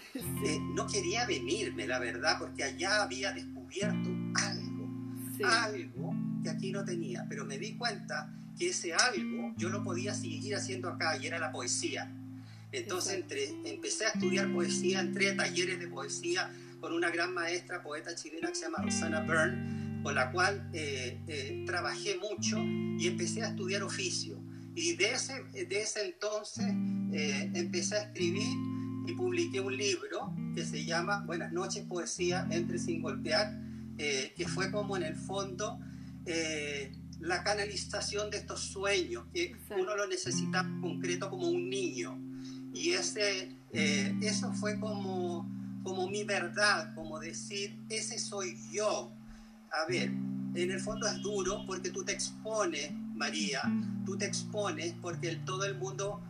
Eh, 0.45 0.59
no 0.75 0.85
quería 0.85 1.25
venirme, 1.25 1.87
la 1.87 1.97
verdad, 1.97 2.37
porque 2.39 2.63
allá 2.63 3.03
había 3.03 3.33
descubierto 3.33 4.09
algo, 4.35 4.87
algo 5.43 6.14
que 6.45 6.51
aquí 6.51 6.71
no 6.71 6.85
tenía, 6.85 7.25
pero 7.27 7.43
me 7.43 7.57
di 7.57 7.73
cuenta 7.75 8.31
que 8.57 8.69
ese 8.69 8.93
algo 8.93 9.53
yo 9.57 9.69
lo 9.69 9.83
podía 9.83 10.13
seguir 10.13 10.55
haciendo 10.55 10.87
acá 10.87 11.17
y 11.17 11.27
era 11.27 11.39
la 11.39 11.51
poesía. 11.51 12.09
Entonces 12.71 13.15
entre, 13.15 13.49
empecé 13.65 14.05
a 14.05 14.09
estudiar 14.09 14.53
poesía, 14.53 15.01
entré 15.01 15.31
a 15.31 15.35
talleres 15.35 15.79
de 15.79 15.87
poesía 15.87 16.51
con 16.79 16.93
una 16.93 17.09
gran 17.09 17.33
maestra, 17.33 17.81
poeta 17.81 18.13
chilena 18.15 18.49
que 18.49 18.55
se 18.55 18.61
llama 18.63 18.83
Rosana 18.83 19.21
Byrne, 19.21 20.03
con 20.03 20.13
la 20.13 20.31
cual 20.31 20.69
eh, 20.73 21.19
eh, 21.27 21.63
trabajé 21.65 22.17
mucho 22.17 22.59
y 22.63 23.07
empecé 23.07 23.43
a 23.43 23.49
estudiar 23.49 23.81
oficio. 23.83 24.39
Y 24.75 24.95
de 24.95 25.13
ese, 25.13 25.43
de 25.53 25.81
ese 25.81 26.05
entonces 26.05 26.65
eh, 27.11 27.51
empecé 27.55 27.95
a 27.95 28.01
escribir 28.03 28.55
y 29.07 29.13
publiqué 29.13 29.61
un 29.61 29.75
libro 29.75 30.33
que 30.53 30.65
se 30.65 30.85
llama 30.85 31.23
Buenas 31.25 31.51
noches, 31.51 31.85
poesía, 31.85 32.47
entre 32.51 32.77
sin 32.77 33.01
golpear, 33.01 33.57
eh, 33.97 34.33
que 34.35 34.45
fue 34.47 34.71
como 34.71 34.97
en 34.97 35.03
el 35.03 35.15
fondo 35.15 35.79
eh, 36.25 36.91
la 37.19 37.43
canalización 37.43 38.29
de 38.29 38.37
estos 38.37 38.59
sueños, 38.59 39.25
que 39.33 39.55
uno 39.69 39.95
lo 39.95 40.07
necesita 40.07 40.67
concreto 40.81 41.29
como 41.29 41.47
un 41.47 41.69
niño. 41.69 42.19
Y 42.73 42.91
ese, 42.91 43.55
eh, 43.71 44.15
eso 44.21 44.51
fue 44.53 44.79
como, 44.79 45.49
como 45.83 46.09
mi 46.09 46.23
verdad, 46.23 46.93
como 46.93 47.19
decir, 47.19 47.79
ese 47.89 48.19
soy 48.19 48.57
yo. 48.71 49.11
A 49.71 49.89
ver, 49.89 50.09
en 50.09 50.71
el 50.71 50.79
fondo 50.79 51.07
es 51.07 51.21
duro 51.21 51.65
porque 51.65 51.89
tú 51.89 52.03
te 52.03 52.11
expones, 52.11 52.91
María, 53.13 53.61
tú 54.05 54.17
te 54.17 54.25
expones 54.25 54.93
porque 55.01 55.35
todo 55.45 55.65
el 55.65 55.75
mundo 55.75 56.21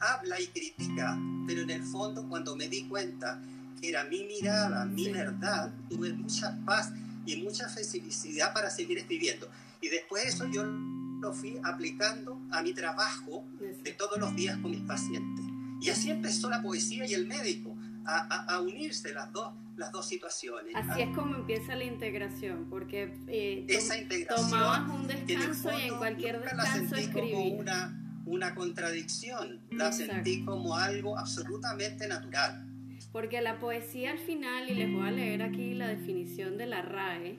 habla 0.00 0.40
y 0.40 0.46
critica, 0.48 1.18
pero 1.46 1.62
en 1.62 1.70
el 1.70 1.82
fondo 1.82 2.28
cuando 2.28 2.56
me 2.56 2.68
di 2.68 2.84
cuenta 2.84 3.40
que 3.80 3.88
era 3.88 4.04
mi 4.04 4.24
mirada, 4.24 4.84
mi 4.84 5.10
verdad, 5.10 5.72
tuve 5.88 6.12
mucha 6.12 6.58
paz 6.64 6.92
y 7.26 7.36
mucha 7.36 7.68
felicidad 7.68 8.52
para 8.52 8.70
seguir 8.70 8.98
escribiendo. 8.98 9.48
Y 9.80 9.88
después 9.88 10.24
eso 10.26 10.46
yo 10.48 10.64
lo 10.64 11.32
fui 11.32 11.58
aplicando 11.62 12.40
a 12.50 12.62
mi 12.62 12.72
trabajo 12.72 13.44
de 13.60 13.92
todos 13.92 14.18
los 14.18 14.34
días 14.34 14.58
con 14.58 14.70
mis 14.70 14.82
pacientes. 14.82 15.44
Y 15.80 15.90
así 15.90 16.10
empezó 16.10 16.48
la 16.48 16.62
poesía 16.62 17.06
y 17.06 17.14
el 17.14 17.26
médico 17.26 17.76
a, 18.04 18.60
unirse 18.60 19.12
las 19.14 19.32
dos, 19.32 19.52
las 19.76 19.92
dos 19.92 20.06
situaciones. 20.06 20.74
Así 20.74 21.02
es 21.02 21.14
como 21.14 21.36
empieza 21.36 21.74
la 21.76 21.84
integración, 21.84 22.66
porque 22.68 23.14
eh, 23.28 23.64
Esa 23.68 23.96
integración, 23.96 24.50
tomabas 24.50 24.90
un 24.90 25.06
descanso 25.06 25.70
y 25.78 25.82
en 25.82 25.96
cualquier 25.96 26.40
descanso 26.40 26.96
escribías 26.96 27.92
una 28.24 28.54
contradicción, 28.54 29.60
la 29.70 29.92
sentí 29.92 30.44
como 30.44 30.76
algo 30.76 31.18
absolutamente 31.18 32.06
natural. 32.06 32.71
Porque 33.12 33.40
la 33.42 33.58
poesía 33.58 34.12
al 34.12 34.18
final, 34.18 34.70
y 34.70 34.74
les 34.74 34.90
voy 34.90 35.06
a 35.06 35.10
leer 35.10 35.42
aquí 35.42 35.74
la 35.74 35.88
definición 35.88 36.56
de 36.56 36.66
la 36.66 36.82
RAE, 36.82 37.36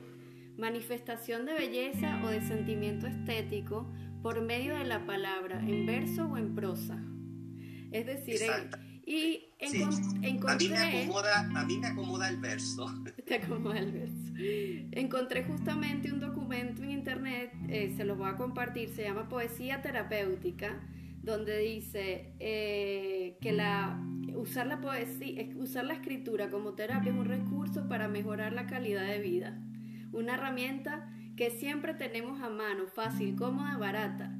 manifestación 0.58 1.46
de 1.46 1.54
belleza 1.54 2.22
o 2.24 2.28
de 2.28 2.42
sentimiento 2.42 3.08
estético 3.08 3.92
por 4.22 4.42
medio 4.42 4.78
de 4.78 4.86
la 4.86 5.06
palabra, 5.06 5.60
en 5.60 5.86
verso 5.86 6.26
o 6.26 6.38
en 6.38 6.56
prosa. 6.56 7.04
Es 7.92 8.06
decir, 8.06 8.40
y 9.06 9.50
encontré... 9.60 10.48
A 10.48 10.56
mí, 10.56 10.70
me 10.70 11.02
acomoda, 11.02 11.40
a 11.56 11.66
mí 11.66 11.78
me 11.78 11.88
acomoda 11.88 12.30
el 12.30 12.38
verso. 12.38 12.86
Te 13.26 13.36
acomoda 13.36 13.80
el 13.80 13.92
verso. 13.92 14.34
Encontré 14.92 15.44
justamente 15.44 16.12
un 16.12 16.20
documento 16.20 16.84
en 16.84 16.92
internet, 16.92 17.52
eh, 17.68 17.94
se 17.96 18.06
los 18.06 18.18
voy 18.18 18.30
a 18.30 18.36
compartir, 18.36 18.90
se 18.90 19.04
llama 19.04 19.28
Poesía 19.28 19.82
Terapéutica, 19.82 20.80
donde 21.24 21.58
dice 21.58 22.34
eh, 22.40 23.38
que 23.42 23.54
la, 23.54 24.00
usar, 24.36 24.68
la 24.68 24.82
poesía, 24.82 25.50
usar 25.56 25.86
la 25.86 25.94
escritura 25.94 26.50
como 26.50 26.74
terapia 26.74 27.12
es 27.12 27.18
un 27.18 27.26
recurso 27.26 27.88
para 27.88 28.08
mejorar 28.08 28.54
la 28.54 28.68
calidad 28.68 29.08
de 29.08 29.20
vida. 29.20 29.60
Una 30.12 30.36
herramienta 30.36 31.10
que 31.36 31.50
siempre 31.50 31.94
tenemos 31.94 32.42
a 32.42 32.50
mano, 32.50 32.88
fácil, 32.94 33.36
cómoda, 33.36 33.78
barata 33.78 34.38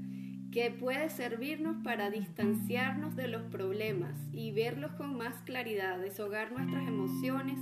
que 0.54 0.70
puede 0.70 1.10
servirnos 1.10 1.78
para 1.84 2.12
distanciarnos 2.12 3.16
de 3.16 3.28
los 3.28 3.42
problemas 3.42 4.16
y 4.32 4.52
verlos 4.52 4.92
con 4.92 5.18
más 5.18 5.42
claridad, 5.42 5.98
deshogar 5.98 6.52
nuestras 6.52 6.88
emociones 6.88 7.58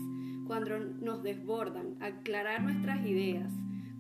cuando 0.46 0.78
nos 0.78 1.24
desbordan, 1.24 1.96
aclarar 2.02 2.62
nuestras 2.62 3.06
ideas, 3.06 3.50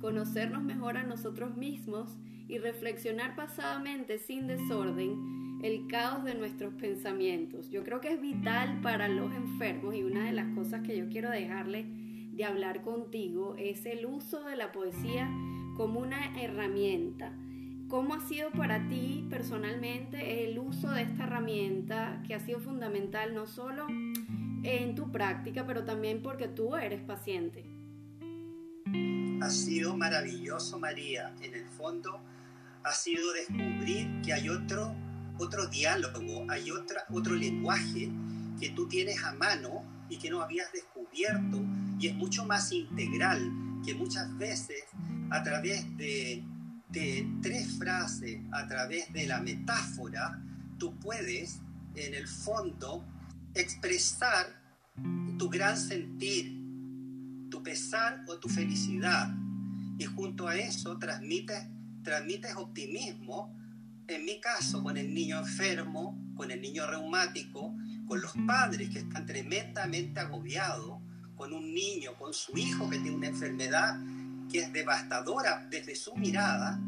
conocernos 0.01 0.61
mejor 0.61 0.97
a 0.97 1.03
nosotros 1.03 1.55
mismos 1.55 2.17
y 2.51 2.60
reflexionar 2.60 3.36
pasadamente 3.36 4.20
sin 4.20 4.46
desorden 4.46 5.60
el 5.63 5.88
caos 5.88 6.24
de 6.24 6.36
nuestros 6.36 6.74
pensamientos. 6.75 7.72
Yo 7.72 7.84
creo 7.84 8.01
que 8.01 8.13
es 8.13 8.22
vital 8.22 8.79
para 8.81 9.08
los 9.08 9.34
enfermos 9.34 9.96
y 9.96 10.03
una 10.03 10.25
de 10.25 10.34
las 10.34 10.53
cosas 10.55 10.81
que 10.81 10.96
yo 10.96 11.10
quiero 11.10 11.31
dejarle 11.31 11.86
de 12.34 12.46
hablar 12.46 12.84
contigo 12.84 13.55
es 13.58 13.86
el 13.88 14.05
uso 14.05 14.43
de 14.43 14.55
la 14.55 14.72
poesía 14.72 15.27
como 15.75 16.00
una 16.00 16.39
herramienta 16.39 17.34
¿Cómo 17.91 18.13
ha 18.13 18.22
sido 18.22 18.51
para 18.51 18.88
ti 18.88 19.27
personalmente 19.29 20.46
el 20.46 20.58
uso 20.58 20.89
de 20.91 21.01
esta 21.01 21.25
herramienta 21.25 22.24
que 22.25 22.34
ha 22.34 22.39
sido 22.39 22.62
fundamental 22.62 23.36
no 23.36 23.48
solo 23.48 23.86
en 23.89 24.96
tu 24.96 25.12
práctica, 25.12 25.67
pero 25.67 25.84
también 25.84 26.22
porque 26.22 26.48
tú 26.48 26.77
eres 26.77 27.01
paciente. 27.01 27.65
Ha 29.41 29.50
sido 29.50 29.98
maravilloso, 29.98 30.79
María. 30.79 31.36
En 31.41 31.53
el 31.53 31.65
fondo, 31.65 32.22
ha 32.83 32.93
sido 32.93 33.31
descubrir 33.33 34.21
que 34.21 34.33
hay 34.33 34.50
otro, 34.50 34.95
otro 35.38 35.67
diálogo, 35.67 36.45
hay 36.50 36.71
otra, 36.71 37.03
otro 37.09 37.35
lenguaje 37.35 38.11
que 38.59 38.69
tú 38.69 38.88
tienes 38.88 39.23
a 39.23 39.33
mano 39.33 39.83
y 40.09 40.17
que 40.17 40.29
no 40.29 40.41
habías 40.41 40.71
descubierto 40.71 41.63
y 42.00 42.07
es 42.07 42.15
mucho 42.15 42.45
más 42.45 42.71
integral 42.71 43.51
que 43.85 43.93
muchas 43.95 44.38
veces 44.38 44.83
a 45.29 45.43
través 45.43 45.85
de, 45.97 46.43
de 46.89 47.27
tres 47.41 47.77
frases, 47.77 48.39
a 48.51 48.67
través 48.67 49.11
de 49.13 49.25
la 49.25 49.39
metáfora, 49.39 50.41
tú 50.77 50.97
puedes 51.00 51.59
en 51.95 52.13
el 52.13 52.27
fondo 52.27 53.05
expresar 53.53 54.61
tu 55.38 55.50
gran 55.50 55.77
sentir, 55.77 56.57
tu 57.50 57.63
pesar 57.63 58.23
o 58.27 58.38
tu 58.38 58.50
felicidad. 58.50 59.33
Y 59.97 60.05
junto 60.05 60.47
a 60.47 60.55
eso 60.55 60.97
transmites, 60.97 61.63
transmites 62.03 62.55
optimismo, 62.55 63.55
en 64.08 64.25
mi 64.25 64.39
caso, 64.39 64.84
con 64.84 64.98
el 64.98 65.13
niño 65.13 65.39
enfermo, 65.39 66.34
con 66.36 66.51
el 66.51 66.62
niño 66.62 66.86
reumático, 66.88 67.75
con 68.08 68.22
los 68.22 68.34
padres 68.46 68.89
que 68.89 69.00
están 69.00 69.25
tremendamente 69.25 70.20
agobiados, 70.20 71.00
con 71.36 71.53
un 71.53 71.74
niño, 71.74 72.15
con 72.17 72.34
su 72.34 72.58
hijo 72.58 72.89
que 72.89 73.00
tiene 73.00 73.15
una 73.15 73.27
enfermedad 73.27 74.00
que 74.51 74.60
es 74.60 74.74
devastadora 74.74 75.65
desde 75.70 75.96
su 75.96 76.15
mirada, 76.15 76.79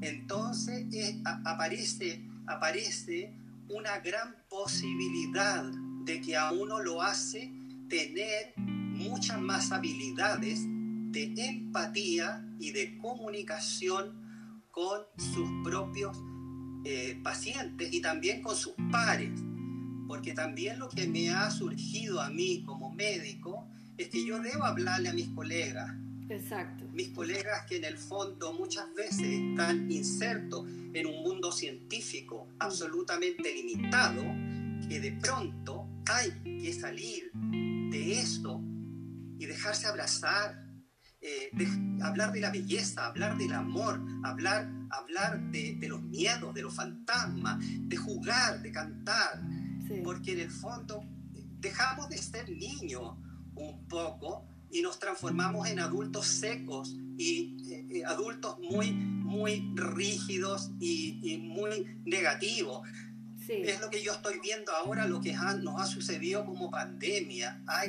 entonces 0.00 0.86
aparece, 1.24 2.24
aparece 2.46 3.34
una 3.68 3.98
gran 3.98 4.36
posibilidad 4.48 5.64
de 6.04 6.20
que 6.20 6.36
a 6.36 6.52
uno 6.52 6.80
lo 6.80 7.02
hace 7.02 7.52
tener 7.88 8.54
muchas 8.56 9.40
más 9.40 9.72
habilidades 9.72 10.60
de 10.64 11.34
empatía 11.36 12.44
y 12.60 12.70
de 12.70 12.96
comunicación 12.98 14.27
con 14.78 15.00
sus 15.16 15.50
propios 15.64 16.16
eh, 16.84 17.18
pacientes 17.24 17.92
y 17.92 18.00
también 18.00 18.40
con 18.40 18.54
sus 18.54 18.74
pares. 18.92 19.32
Porque 20.06 20.34
también 20.34 20.78
lo 20.78 20.88
que 20.88 21.08
me 21.08 21.30
ha 21.30 21.50
surgido 21.50 22.20
a 22.20 22.30
mí 22.30 22.62
como 22.64 22.94
médico 22.94 23.66
es 23.96 24.08
que 24.08 24.24
yo 24.24 24.38
debo 24.40 24.62
hablarle 24.62 25.08
a 25.08 25.12
mis 25.12 25.30
colegas. 25.30 25.90
Exacto. 26.28 26.84
Mis 26.92 27.08
colegas 27.08 27.66
que 27.66 27.78
en 27.78 27.86
el 27.86 27.98
fondo 27.98 28.52
muchas 28.52 28.94
veces 28.94 29.22
están 29.22 29.90
insertos 29.90 30.64
en 30.94 31.06
un 31.06 31.24
mundo 31.24 31.50
científico 31.50 32.46
absolutamente 32.60 33.52
limitado, 33.52 34.22
que 34.88 35.00
de 35.00 35.10
pronto 35.20 35.88
hay 36.06 36.30
que 36.62 36.72
salir 36.72 37.32
de 37.32 38.12
esto 38.12 38.60
y 39.40 39.46
dejarse 39.46 39.88
abrazar, 39.88 40.67
eh, 41.20 41.50
hablar 42.02 42.32
de 42.32 42.40
la 42.40 42.50
belleza, 42.50 43.06
hablar 43.06 43.36
del 43.36 43.52
amor, 43.52 44.00
hablar, 44.24 44.70
hablar 44.90 45.40
de, 45.50 45.78
los 45.88 46.02
miedos, 46.02 46.54
de 46.54 46.62
los 46.62 46.74
fantasmas, 46.74 47.58
de 47.60 47.96
jugar, 47.96 48.62
de 48.62 48.72
cantar, 48.72 49.42
porque 50.04 50.32
en 50.32 50.40
el 50.40 50.50
fondo 50.50 51.04
dejamos 51.60 52.08
de 52.08 52.18
ser 52.18 52.48
niños 52.50 53.16
un 53.54 53.86
poco 53.88 54.46
y 54.70 54.82
nos 54.82 54.98
transformamos 54.98 55.66
en 55.68 55.80
adultos 55.80 56.26
secos 56.26 56.94
y 57.16 57.56
eh, 57.72 57.86
eh, 57.90 58.04
adultos 58.04 58.58
muy, 58.70 58.92
muy 58.92 59.72
rígidos 59.74 60.70
y, 60.78 61.18
y 61.22 61.38
muy 61.38 62.00
negativos. 62.04 62.86
Es 63.48 63.80
lo 63.80 63.88
que 63.88 64.02
yo 64.02 64.12
estoy 64.12 64.38
viendo 64.42 64.72
ahora, 64.72 65.06
lo 65.06 65.20
que 65.20 65.32
nos 65.32 65.80
ha 65.80 65.86
sucedido 65.86 66.44
como 66.44 66.70
pandemia, 66.70 67.62
ha, 67.66 67.82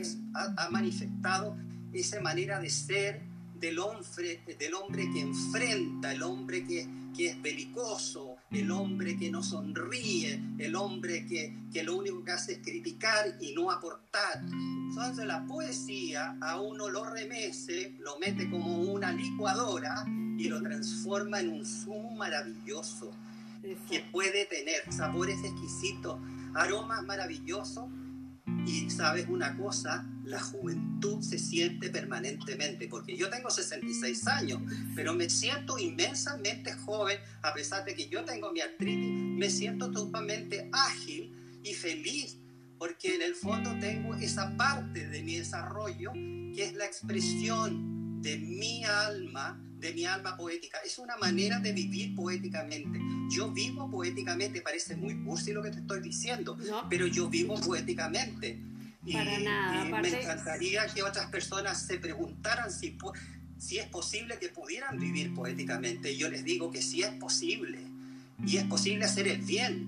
ha, 0.56 0.70
manifestado 0.70 1.58
esa 1.94 2.22
manera 2.22 2.60
de 2.60 2.70
ser 2.70 3.22
del 3.60 3.80
hombre, 3.80 4.42
del 4.58 4.74
hombre 4.74 5.10
que 5.12 5.22
enfrenta, 5.22 6.14
el 6.14 6.24
hombre 6.24 6.66
que, 6.66 6.88
que 7.16 7.28
es 7.28 7.42
belicoso, 7.42 8.38
el 8.52 8.72
hombre 8.72 9.18
que 9.18 9.30
no 9.30 9.44
sonríe, 9.44 10.42
el 10.58 10.76
hombre 10.76 11.26
que, 11.26 11.54
que, 11.74 11.84
lo 11.84 11.98
único 11.98 12.24
que 12.24 12.32
hace 12.32 12.54
es 12.54 12.60
criticar 12.60 13.38
y 13.42 13.54
no 13.54 13.70
aportar. 13.70 14.42
Entonces 14.44 15.26
la 15.26 15.46
poesía 15.46 16.38
a 16.40 16.62
uno 16.62 16.90
lo 16.90 17.04
remece, 17.04 17.96
lo 18.00 18.18
mete 18.20 18.50
como 18.50 18.78
una 18.78 19.12
licuadora 19.12 20.06
y 20.38 20.48
lo 20.48 20.62
transforma 20.62 21.42
en 21.42 21.50
un 21.50 21.66
zumo 21.66 22.12
maravilloso 22.12 23.12
que 23.90 24.00
puede 24.12 24.46
tener 24.46 24.82
sabores 24.92 25.44
exquisitos, 25.44 26.18
aromas 26.56 27.04
maravillosos 27.04 27.90
y 28.66 28.90
sabes 28.90 29.28
una 29.28 29.58
cosa, 29.58 30.06
la 30.30 30.40
juventud 30.40 31.22
se 31.22 31.40
siente 31.40 31.90
permanentemente, 31.90 32.88
porque 32.88 33.18
yo 33.18 33.30
tengo 33.30 33.50
66 33.50 34.28
años, 34.28 34.62
pero 34.96 35.14
me 35.14 35.30
siento 35.30 35.80
inmensamente 35.80 36.74
joven, 36.74 37.20
a 37.42 37.54
pesar 37.54 37.84
de 37.84 37.96
que 37.96 38.08
yo 38.08 38.24
tengo 38.24 38.52
mi 38.52 38.62
artritis, 38.62 39.10
me 39.10 39.50
siento 39.50 39.92
totalmente 39.92 40.70
ágil 40.72 41.34
y 41.64 41.74
feliz, 41.74 42.38
porque 42.78 43.16
en 43.16 43.24
el 43.24 43.34
fondo 43.34 43.78
tengo 43.80 44.16
esa 44.16 44.56
parte 44.56 45.10
de 45.10 45.24
mi 45.24 45.36
desarrollo 45.36 46.14
que 46.14 46.64
es 46.64 46.76
la 46.76 46.86
expresión 46.86 48.22
de 48.22 48.38
mi 48.38 48.84
alma 48.86 49.60
de 49.80 49.94
mi 49.94 50.06
alma 50.06 50.36
poética. 50.36 50.78
Es 50.86 51.00
una 51.00 51.16
manera 51.18 51.60
de 51.60 51.72
vivir 51.72 52.14
poéticamente. 52.14 53.00
Yo 53.30 53.50
vivo 53.52 53.90
poéticamente, 53.90 54.62
parece 54.62 54.96
muy 54.96 55.24
cursi 55.24 55.54
lo 55.54 55.64
que 55.64 55.72
te 55.72 55.80
estoy 55.80 56.02
diciendo, 56.02 56.58
pero 56.90 57.08
yo 57.08 57.30
vivo 57.30 57.60
poéticamente. 57.62 58.60
Y, 59.06 59.14
Para 59.14 59.40
nada. 59.40 60.02
me 60.02 60.10
encantaría 60.10 60.86
que 60.88 61.04
otras 61.04 61.28
personas 61.28 61.82
se 61.82 62.00
preguntaran 62.00 62.70
si, 62.72 62.98
si 63.58 63.78
es 63.78 63.88
posible 63.88 64.38
que 64.40 64.50
pudieran 64.50 65.00
vivir 65.00 65.34
poéticamente. 65.34 66.12
Y 66.12 66.18
yo 66.18 66.30
les 66.30 66.44
digo 66.44 66.70
que 66.72 66.82
sí 66.82 67.04
es 67.04 67.12
posible. 67.12 67.80
Y 68.46 68.58
es 68.58 68.66
posible 68.66 69.06
hacer 69.06 69.28
el 69.28 69.42
bien 69.42 69.88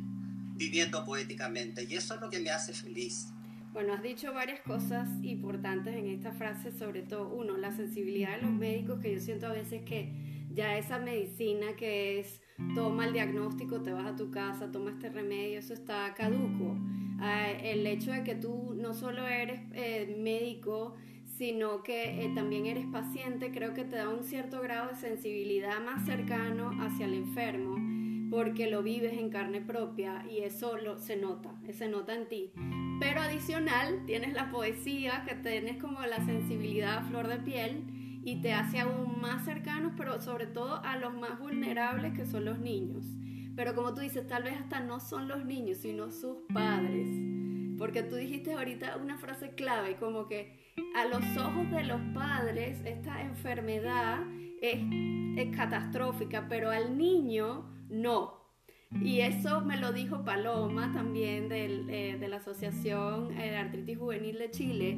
viviendo 0.55 1.03
poéticamente. 1.05 1.83
Y 1.83 1.95
eso 1.95 2.15
es 2.15 2.21
lo 2.21 2.29
que 2.29 2.39
me 2.39 2.51
hace 2.51 2.73
feliz. 2.73 3.27
Bueno, 3.73 3.93
has 3.93 4.03
dicho 4.03 4.33
varias 4.33 4.59
cosas 4.61 5.07
importantes 5.23 5.95
en 5.95 6.07
esta 6.09 6.33
frase, 6.33 6.71
sobre 6.71 7.03
todo, 7.03 7.29
uno, 7.29 7.55
la 7.57 7.71
sensibilidad 7.71 8.35
de 8.35 8.41
los 8.41 8.51
médicos, 8.51 8.99
que 8.99 9.13
yo 9.13 9.19
siento 9.21 9.47
a 9.47 9.53
veces 9.53 9.83
que 9.83 10.11
ya 10.53 10.77
esa 10.77 10.99
medicina 10.99 11.67
que 11.77 12.19
es 12.19 12.41
toma 12.75 13.05
el 13.05 13.13
diagnóstico, 13.13 13.81
te 13.81 13.93
vas 13.93 14.05
a 14.05 14.15
tu 14.15 14.29
casa, 14.29 14.71
toma 14.71 14.91
este 14.91 15.09
remedio, 15.09 15.59
eso 15.59 15.73
está 15.73 16.13
caduco. 16.13 16.77
Ah, 17.21 17.51
el 17.51 17.85
hecho 17.85 18.11
de 18.11 18.23
que 18.23 18.35
tú 18.35 18.73
no 18.75 18.93
solo 18.93 19.27
eres 19.27 19.61
eh, 19.73 20.15
médico, 20.19 20.95
sino 21.37 21.83
que 21.83 22.25
eh, 22.25 22.31
también 22.35 22.65
eres 22.65 22.85
paciente, 22.87 23.51
creo 23.51 23.73
que 23.73 23.83
te 23.83 23.95
da 23.95 24.09
un 24.09 24.23
cierto 24.23 24.61
grado 24.61 24.89
de 24.89 24.95
sensibilidad 24.95 25.79
más 25.81 26.05
cercano 26.05 26.71
hacia 26.81 27.05
el 27.05 27.13
enfermo 27.13 27.77
porque 28.31 28.71
lo 28.71 28.81
vives 28.81 29.13
en 29.13 29.29
carne 29.29 29.59
propia 29.59 30.25
y 30.27 30.39
eso 30.39 30.77
lo, 30.77 30.97
se 30.97 31.17
nota, 31.17 31.53
se 31.73 31.89
nota 31.89 32.15
en 32.15 32.29
ti. 32.29 32.51
Pero 32.99 33.19
adicional 33.19 34.05
tienes 34.05 34.33
la 34.33 34.49
poesía, 34.49 35.25
que 35.27 35.35
tienes 35.35 35.77
como 35.81 35.99
la 36.01 36.25
sensibilidad 36.25 36.99
a 36.99 37.03
flor 37.03 37.27
de 37.27 37.37
piel 37.37 37.83
y 38.23 38.41
te 38.41 38.53
hace 38.53 38.79
aún 38.79 39.19
más 39.19 39.43
cercanos, 39.43 39.91
pero 39.97 40.21
sobre 40.21 40.47
todo 40.47 40.81
a 40.83 40.95
los 40.95 41.13
más 41.13 41.39
vulnerables 41.39 42.13
que 42.13 42.25
son 42.25 42.45
los 42.45 42.57
niños. 42.59 43.03
Pero 43.55 43.75
como 43.75 43.93
tú 43.93 44.01
dices, 44.01 44.27
tal 44.27 44.43
vez 44.43 44.55
hasta 44.59 44.79
no 44.79 44.99
son 44.99 45.27
los 45.27 45.45
niños, 45.45 45.79
sino 45.79 46.11
sus 46.11 46.37
padres. 46.53 47.07
Porque 47.77 48.03
tú 48.03 48.15
dijiste 48.15 48.53
ahorita 48.53 48.97
una 48.97 49.17
frase 49.17 49.51
clave, 49.55 49.97
como 49.97 50.27
que 50.27 50.73
a 50.95 51.05
los 51.05 51.23
ojos 51.37 51.69
de 51.71 51.83
los 51.83 51.99
padres 52.13 52.79
esta 52.85 53.21
enfermedad 53.21 54.19
es, 54.61 54.79
es 55.37 55.55
catastrófica, 55.55 56.47
pero 56.47 56.69
al 56.69 56.97
niño 56.97 57.65
no. 57.89 58.41
Y 58.99 59.21
eso 59.21 59.61
me 59.61 59.77
lo 59.77 59.93
dijo 59.93 60.25
Paloma 60.25 60.91
también 60.91 61.49
eh, 61.51 62.17
de 62.19 62.27
la 62.27 62.37
Asociación 62.37 63.29
de 63.29 63.47
eh, 63.47 63.57
Artritis 63.57 63.97
Juvenil 63.97 64.37
de 64.37 64.51
Chile, 64.51 64.97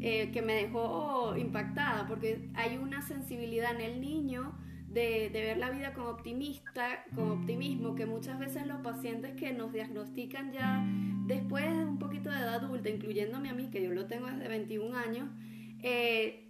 eh, 0.00 0.30
que 0.32 0.42
me 0.42 0.54
dejó 0.54 1.36
impactada 1.36 2.06
porque 2.06 2.50
hay 2.54 2.76
una 2.76 3.02
sensibilidad 3.02 3.74
en 3.74 3.80
el 3.80 4.00
niño 4.00 4.52
de, 4.92 5.30
ver 5.32 5.56
la 5.56 5.70
vida 5.70 5.92
con 5.94 6.06
optimista, 6.06 7.04
con 7.14 7.30
optimismo, 7.30 7.94
que 7.94 8.06
muchas 8.06 8.38
veces 8.38 8.66
los 8.66 8.80
pacientes 8.80 9.34
que 9.34 9.52
nos 9.52 9.72
diagnostican 9.72 10.52
ya 10.52 10.84
después 11.26 11.64
de 11.64 11.84
un 11.84 11.98
poquito 11.98 12.30
de 12.30 12.36
edad 12.36 12.56
adulta, 12.56 12.90
incluyéndome 12.90 13.48
a 13.48 13.54
mí, 13.54 13.68
que 13.70 13.82
yo 13.82 13.92
lo 13.92 14.06
tengo 14.06 14.26
desde 14.26 14.48
21 14.48 14.96
años, 14.96 15.28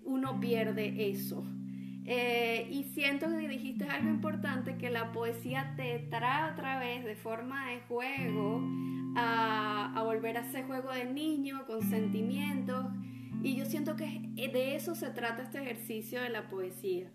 uno 0.05 0.41
pierde 0.41 1.11
eso. 1.11 1.45
Eh, 2.05 2.67
y 2.71 2.83
siento 2.95 3.29
que 3.29 3.49
dijiste 3.49 3.85
algo 3.85 4.09
importante, 4.09 4.77
que 4.77 4.91
la 4.91 5.13
poesía 5.13 5.75
te 5.77 6.01
trae 6.11 6.53
otra 6.53 6.79
vez 6.79 7.05
de 7.05 7.15
forma 7.15 7.71
de 7.71 7.81
juego 7.83 8.61
a, 9.17 9.93
a 9.95 10.03
volver 10.03 10.37
a 10.37 10.41
ese 10.41 10.65
juego 10.65 10.91
de 10.91 11.05
niño 11.05 11.65
con 11.67 11.83
sentimientos. 11.83 12.87
Y 13.43 13.57
yo 13.57 13.65
siento 13.67 13.95
que 13.97 14.31
de 14.35 14.75
eso 14.75 14.95
se 14.95 15.11
trata 15.11 15.43
este 15.43 15.63
ejercicio 15.63 16.21
de 16.21 16.31
la 16.31 16.49
poesía. 16.49 17.11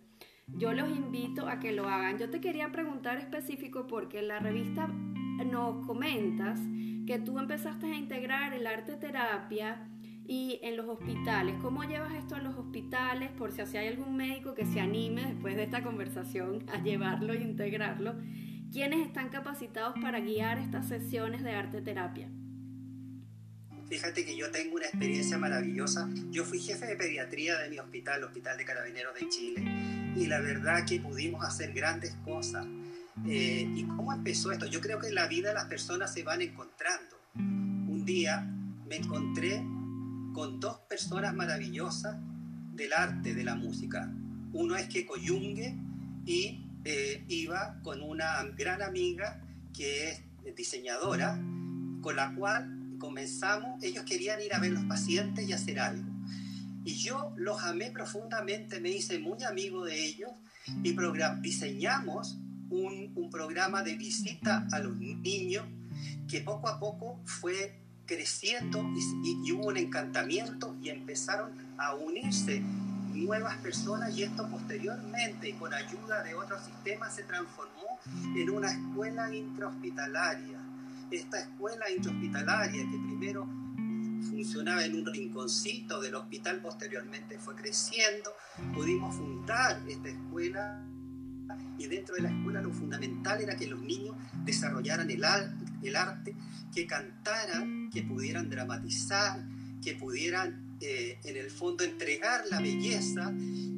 Yo 0.53 0.73
los 0.73 0.89
invito 0.89 1.47
a 1.47 1.59
que 1.59 1.71
lo 1.71 1.87
hagan. 1.87 2.17
Yo 2.17 2.29
te 2.29 2.41
quería 2.41 2.71
preguntar 2.71 3.17
específico 3.17 3.85
porque 3.85 4.19
en 4.19 4.27
la 4.27 4.39
revista 4.39 4.87
nos 4.87 5.85
comentas 5.85 6.59
que 7.05 7.19
tú 7.19 7.37
empezaste 7.37 7.85
a 7.85 7.95
integrar 7.95 8.53
el 8.53 8.65
arte 8.65 8.95
terapia 8.95 9.87
y 10.25 10.59
en 10.63 10.75
los 10.75 10.87
hospitales. 10.87 11.55
¿Cómo 11.61 11.83
llevas 11.83 12.15
esto 12.15 12.35
a 12.35 12.39
los 12.39 12.55
hospitales? 12.55 13.29
Por 13.31 13.51
si 13.51 13.61
hay 13.77 13.87
algún 13.87 14.17
médico 14.17 14.55
que 14.55 14.65
se 14.65 14.79
anime 14.79 15.25
después 15.25 15.55
de 15.55 15.63
esta 15.63 15.83
conversación 15.83 16.65
a 16.73 16.81
llevarlo 16.81 17.33
e 17.33 17.37
integrarlo. 17.37 18.15
¿Quiénes 18.71 19.05
están 19.05 19.29
capacitados 19.29 19.95
para 20.01 20.19
guiar 20.19 20.57
estas 20.57 20.87
sesiones 20.87 21.43
de 21.43 21.51
arte 21.51 21.81
terapia? 21.81 22.29
Fíjate 23.87 24.25
que 24.25 24.35
yo 24.35 24.51
tengo 24.51 24.75
una 24.75 24.85
experiencia 24.85 25.37
maravillosa. 25.37 26.09
Yo 26.29 26.43
fui 26.43 26.59
jefe 26.59 26.85
de 26.85 26.95
pediatría 26.97 27.57
de 27.59 27.69
mi 27.69 27.79
hospital, 27.79 28.17
el 28.17 28.23
Hospital 28.25 28.57
de 28.57 28.65
Carabineros 28.65 29.13
de 29.17 29.29
Chile, 29.29 29.63
y 30.17 30.27
la 30.27 30.39
verdad 30.39 30.85
que 30.85 30.99
pudimos 30.99 31.45
hacer 31.45 31.73
grandes 31.73 32.15
cosas. 32.25 32.65
Eh, 33.27 33.71
¿Y 33.75 33.83
cómo 33.83 34.13
empezó 34.13 34.51
esto? 34.51 34.65
Yo 34.65 34.81
creo 34.81 34.99
que 34.99 35.07
en 35.07 35.15
la 35.15 35.27
vida 35.27 35.53
las 35.53 35.65
personas 35.65 36.13
se 36.13 36.23
van 36.23 36.41
encontrando. 36.41 37.17
Un 37.35 38.03
día 38.05 38.41
me 38.87 38.97
encontré 38.97 39.63
con 40.33 40.59
dos 40.59 40.79
personas 40.89 41.35
maravillosas 41.35 42.17
del 42.73 42.93
arte, 42.93 43.33
de 43.33 43.43
la 43.43 43.55
música. 43.55 44.11
Uno 44.53 44.75
es 44.75 44.87
que 44.87 45.05
Coyungue 45.05 45.75
y 46.25 46.63
eh, 46.83 47.23
iba 47.27 47.79
con 47.83 48.01
una 48.01 48.43
gran 48.57 48.81
amiga 48.81 49.41
que 49.73 50.11
es 50.11 50.55
diseñadora, 50.55 51.39
con 52.01 52.15
la 52.15 52.33
cual 52.33 52.95
comenzamos, 52.97 53.83
ellos 53.83 54.03
querían 54.03 54.41
ir 54.41 54.53
a 54.53 54.59
ver 54.59 54.71
los 54.71 54.83
pacientes 54.85 55.47
y 55.47 55.53
hacer 55.53 55.79
algo. 55.79 56.06
Y 56.87 56.95
yo 56.95 57.33
los 57.35 57.61
amé 57.63 57.91
profundamente, 57.91 58.79
me 58.79 58.89
hice 58.89 59.19
muy 59.19 59.43
amigo 59.43 59.83
de 59.83 60.05
ellos 60.05 60.31
y 60.83 60.95
diseñamos 61.41 62.37
un, 62.69 63.11
un, 63.13 63.29
programa 63.29 63.83
de 63.83 63.97
visita 63.97 64.65
a 64.71 64.79
los 64.79 64.95
niños 64.95 65.65
que 66.29 66.39
poco 66.39 66.69
a 66.69 66.79
poco 66.79 67.19
fue 67.25 67.81
creciendo 68.05 68.89
y, 69.21 69.49
y, 69.49 69.51
hubo 69.51 69.67
un 69.67 69.75
encantamiento 69.75 70.77
y 70.81 70.87
empezaron 70.87 71.51
a 71.77 71.93
unirse 71.93 72.61
nuevas 73.13 73.57
personas 73.57 74.17
y 74.17 74.23
esto 74.23 74.49
posteriormente 74.49 75.57
con 75.57 75.73
ayuda 75.73 76.23
de 76.23 76.35
otros 76.35 76.63
sistemas 76.63 77.13
se 77.13 77.23
transformó 77.23 77.99
en 78.33 78.49
una 78.49 78.71
escuela 78.71 79.35
intrahospitalaria. 79.35 80.57
Esta 81.11 81.41
escuela 81.41 81.91
intrahospitalaria 81.91 82.89
que 82.89 82.97
primero 82.97 83.66
funcionaba 84.23 84.85
en 84.85 84.95
un 84.95 85.05
rinconcito 85.05 86.01
del 86.01 86.15
hospital, 86.15 86.59
posteriormente 86.61 87.37
fue 87.37 87.55
creciendo, 87.55 88.31
pudimos 88.73 89.15
fundar 89.15 89.81
esta 89.87 90.09
escuela 90.09 90.83
y 91.77 91.87
dentro 91.87 92.15
de 92.15 92.21
la 92.21 92.29
escuela 92.29 92.61
lo 92.61 92.71
fundamental 92.71 93.41
era 93.41 93.55
que 93.55 93.67
los 93.67 93.81
niños 93.81 94.15
desarrollaran 94.43 95.09
el, 95.09 95.23
el 95.83 95.95
arte, 95.95 96.35
que 96.73 96.87
cantaran, 96.87 97.89
que 97.89 98.03
pudieran 98.03 98.49
dramatizar, 98.49 99.45
que 99.81 99.95
pudieran 99.95 100.77
eh, 100.79 101.19
en 101.23 101.37
el 101.37 101.49
fondo 101.49 101.83
entregar 101.83 102.45
la 102.51 102.59
belleza 102.59 103.33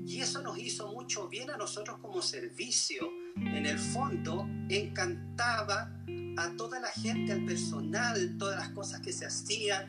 y 0.06 0.20
eso 0.22 0.42
nos 0.42 0.58
hizo 0.58 0.92
mucho 0.92 1.30
bien 1.30 1.50
a 1.50 1.58
nosotros 1.58 2.00
como 2.00 2.22
servicio. 2.22 3.10
En 3.36 3.66
el 3.66 3.80
fondo 3.80 4.48
encantaba 4.70 5.94
a 6.38 6.52
toda 6.58 6.80
la 6.80 6.90
gente, 6.90 7.32
al 7.32 7.46
personal, 7.46 8.38
todas 8.38 8.58
las 8.58 8.70
cosas 8.70 9.02
que 9.02 9.14
se 9.14 9.26
hacían 9.26 9.88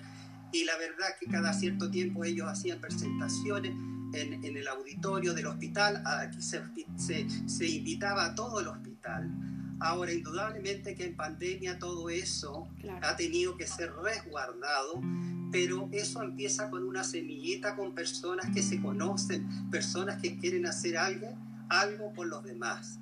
y 0.53 0.65
la 0.65 0.77
verdad 0.77 1.07
que 1.19 1.27
cada 1.27 1.53
cierto 1.53 1.91
tiempo 1.91 2.25
ellos 2.25 2.49
hacían 2.49 2.81
presentaciones 2.81 3.73
en, 4.13 4.45
en 4.45 4.57
el 4.57 4.67
auditorio 4.69 5.35
del 5.35 5.47
hospital, 5.47 6.03
aquí 6.05 6.43
se, 6.43 6.63
se, 6.97 7.27
se, 7.49 7.67
invitaba 7.67 8.27
a 8.27 8.35
todo 8.35 8.61
el 8.61 8.67
hospital. 8.67 9.31
Ahora, 9.79 10.13
indudablemente 10.13 10.95
que 10.95 11.05
en 11.05 11.17
pandemia 11.17 11.79
todo 11.79 12.11
eso 12.11 12.69
ha 13.03 13.17
tenido 13.17 13.57
que 13.57 13.67
ser 13.67 13.93
resguardado, 13.95 15.01
pero 15.53 15.89
eso 15.93 16.23
empieza 16.23 16.69
con 16.71 16.83
una 16.85 17.05
semillita, 17.05 17.77
con 17.77 17.95
personas 17.95 18.53
que 18.53 18.63
se 18.63 18.81
conocen, 18.81 19.71
personas 19.71 20.21
que 20.21 20.37
quieren 20.39 20.67
hacer 20.67 20.99
algo, 20.99 21.39
algo 21.69 22.13
por 22.13 22.27
los 22.27 22.43
demás. 22.43 22.99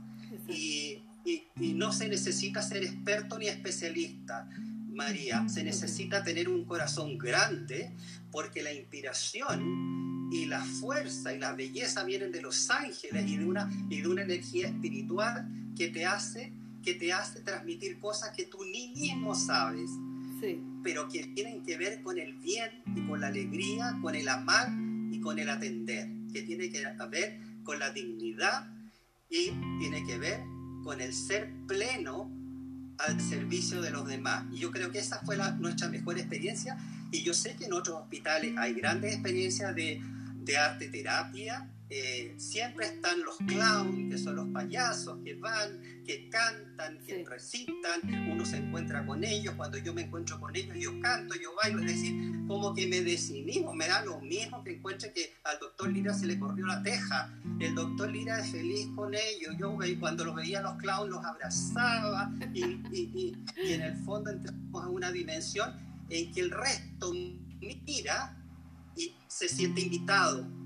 Y 0.47 1.03
y, 1.29 1.75
no 1.75 1.93
se 1.93 2.09
necesita 2.09 2.63
ser 2.63 2.85
experto 2.85 3.39
ni 3.39 3.49
especialista, 3.49 4.49
María, 4.99 5.49
se 5.49 5.63
necesita 5.63 6.25
tener 6.25 6.49
un 6.49 6.65
corazón 6.65 7.17
grande 7.17 7.93
porque 8.33 8.65
la 8.65 8.73
inspiración 8.73 10.29
y 10.33 10.47
la 10.47 10.61
fuerza 10.65 11.33
y 11.33 11.39
la 11.39 11.53
belleza 11.53 12.03
vienen 12.03 12.33
de 12.33 12.43
los 12.43 12.69
ángeles 12.69 13.25
y 13.29 13.37
de 13.37 13.45
una, 13.47 13.71
y 13.89 14.03
de 14.03 14.09
una 14.09 14.23
energía 14.23 14.67
espiritual 14.67 15.49
que 15.77 15.89
te 15.89 16.05
hace 16.05 16.53
que 16.83 16.95
te 16.95 17.13
hace 17.13 17.41
transmitir 17.41 17.99
cosas 18.01 18.31
que 18.37 18.45
tú 18.45 18.59
ni 18.65 18.89
mismo 18.89 19.35
sabes, 19.35 19.91
pero 20.83 21.09
que 21.09 21.27
tienen 21.29 21.63
que 21.63 21.77
ver 21.77 22.03
con 22.03 22.19
el 22.19 22.35
bien 22.35 22.83
y 22.97 23.07
con 23.07 23.21
la 23.21 23.29
alegría, 23.29 23.99
con 24.01 24.15
el 24.15 24.29
amar 24.29 24.69
y 25.11 25.21
con 25.21 25.39
el 25.39 25.49
atender, 25.49 26.09
que 26.33 26.43
tiene 26.43 26.71
que 26.71 26.83
ver 27.11 27.41
con 27.63 27.79
la 27.79 27.91
dignidad 27.91 28.71
y 29.29 29.51
tiene 29.79 30.05
que 30.07 30.19
ver 30.19 30.41
con 30.83 31.01
el 31.01 31.13
ser 31.13 31.53
pleno 31.67 32.38
al 32.99 33.21
servicio 33.21 33.81
de 33.81 33.91
los 33.91 34.07
demás. 34.07 34.45
Y 34.53 34.59
yo 34.59 34.71
creo 34.71 34.91
que 34.91 34.99
esa 34.99 35.21
fue 35.21 35.37
la, 35.37 35.53
nuestra 35.53 35.89
mejor 35.89 36.19
experiencia. 36.19 36.77
Y 37.11 37.23
yo 37.23 37.35
sé 37.35 37.55
que 37.57 37.67
en 37.67 37.73
otros 37.73 38.01
hospitales 38.01 38.55
hay 38.59 38.75
grandes 38.75 39.15
experiencias 39.15 39.75
de, 39.75 40.03
de 40.37 40.57
arte 40.57 40.89
terapia, 40.89 41.69
eh, 41.91 42.35
siempre 42.37 42.85
están 42.85 43.23
los 43.23 43.39
clowns, 43.39 44.11
que 44.11 44.19
son 44.19 44.37
los 44.37 44.49
payasos, 44.49 45.19
que 45.25 45.35
van, 45.35 45.81
que 46.05 46.29
cantan, 46.29 46.99
que 47.07 47.25
recitan, 47.25 48.01
uno 48.31 48.45
se 48.45 48.59
encuentra 48.59 49.07
con 49.07 49.25
ellos, 49.25 49.55
cuando 49.57 49.79
yo 49.79 49.95
me 49.95 50.03
encuentro 50.03 50.39
con 50.39 50.55
ellos, 50.55 50.77
yo 50.79 51.01
canto, 51.01 51.35
yo 51.35 51.55
bailo, 51.63 51.81
es 51.81 51.87
decir, 51.87 52.47
como 52.47 52.75
que 52.75 52.87
me 52.87 53.01
desinhibo, 53.01 53.75
me 53.75 53.89
da 53.89 54.05
lo 54.05 54.21
mismo 54.21 54.63
que 54.63 54.73
encuentre 54.73 55.13
que 55.15 55.33
al 55.45 55.59
doctor 55.61 55.91
Lira 55.91 56.13
se 56.13 56.27
le 56.27 56.39
corrió 56.39 56.67
la 56.67 56.83
teja, 56.83 57.35
el 57.59 57.75
doctor 57.75 58.11
Lira 58.11 58.41
es 58.41 58.51
feliz 58.51 58.87
con 58.95 59.15
ellos, 59.15 59.57
yo 59.59 59.75
cuando 59.99 60.27
los 60.27 60.35
veía 60.35 60.61
los 60.61 60.77
clowns 60.77 61.11
los 61.11 61.25
abrazaba 61.25 62.31
y, 62.53 62.65
y, 62.93 63.37
y 63.57 63.73
en 63.73 63.81
el 63.81 63.97
fondo 64.05 64.31
entramos 64.31 64.85
a 64.85 64.89
una 64.89 65.11
dimensión 65.11 65.73
en 66.11 66.33
que 66.33 66.41
el 66.41 66.51
resto 66.51 67.13
mira 67.61 68.37
y 68.95 69.15
se 69.27 69.49
siente 69.49 69.81
invitado 69.81 70.58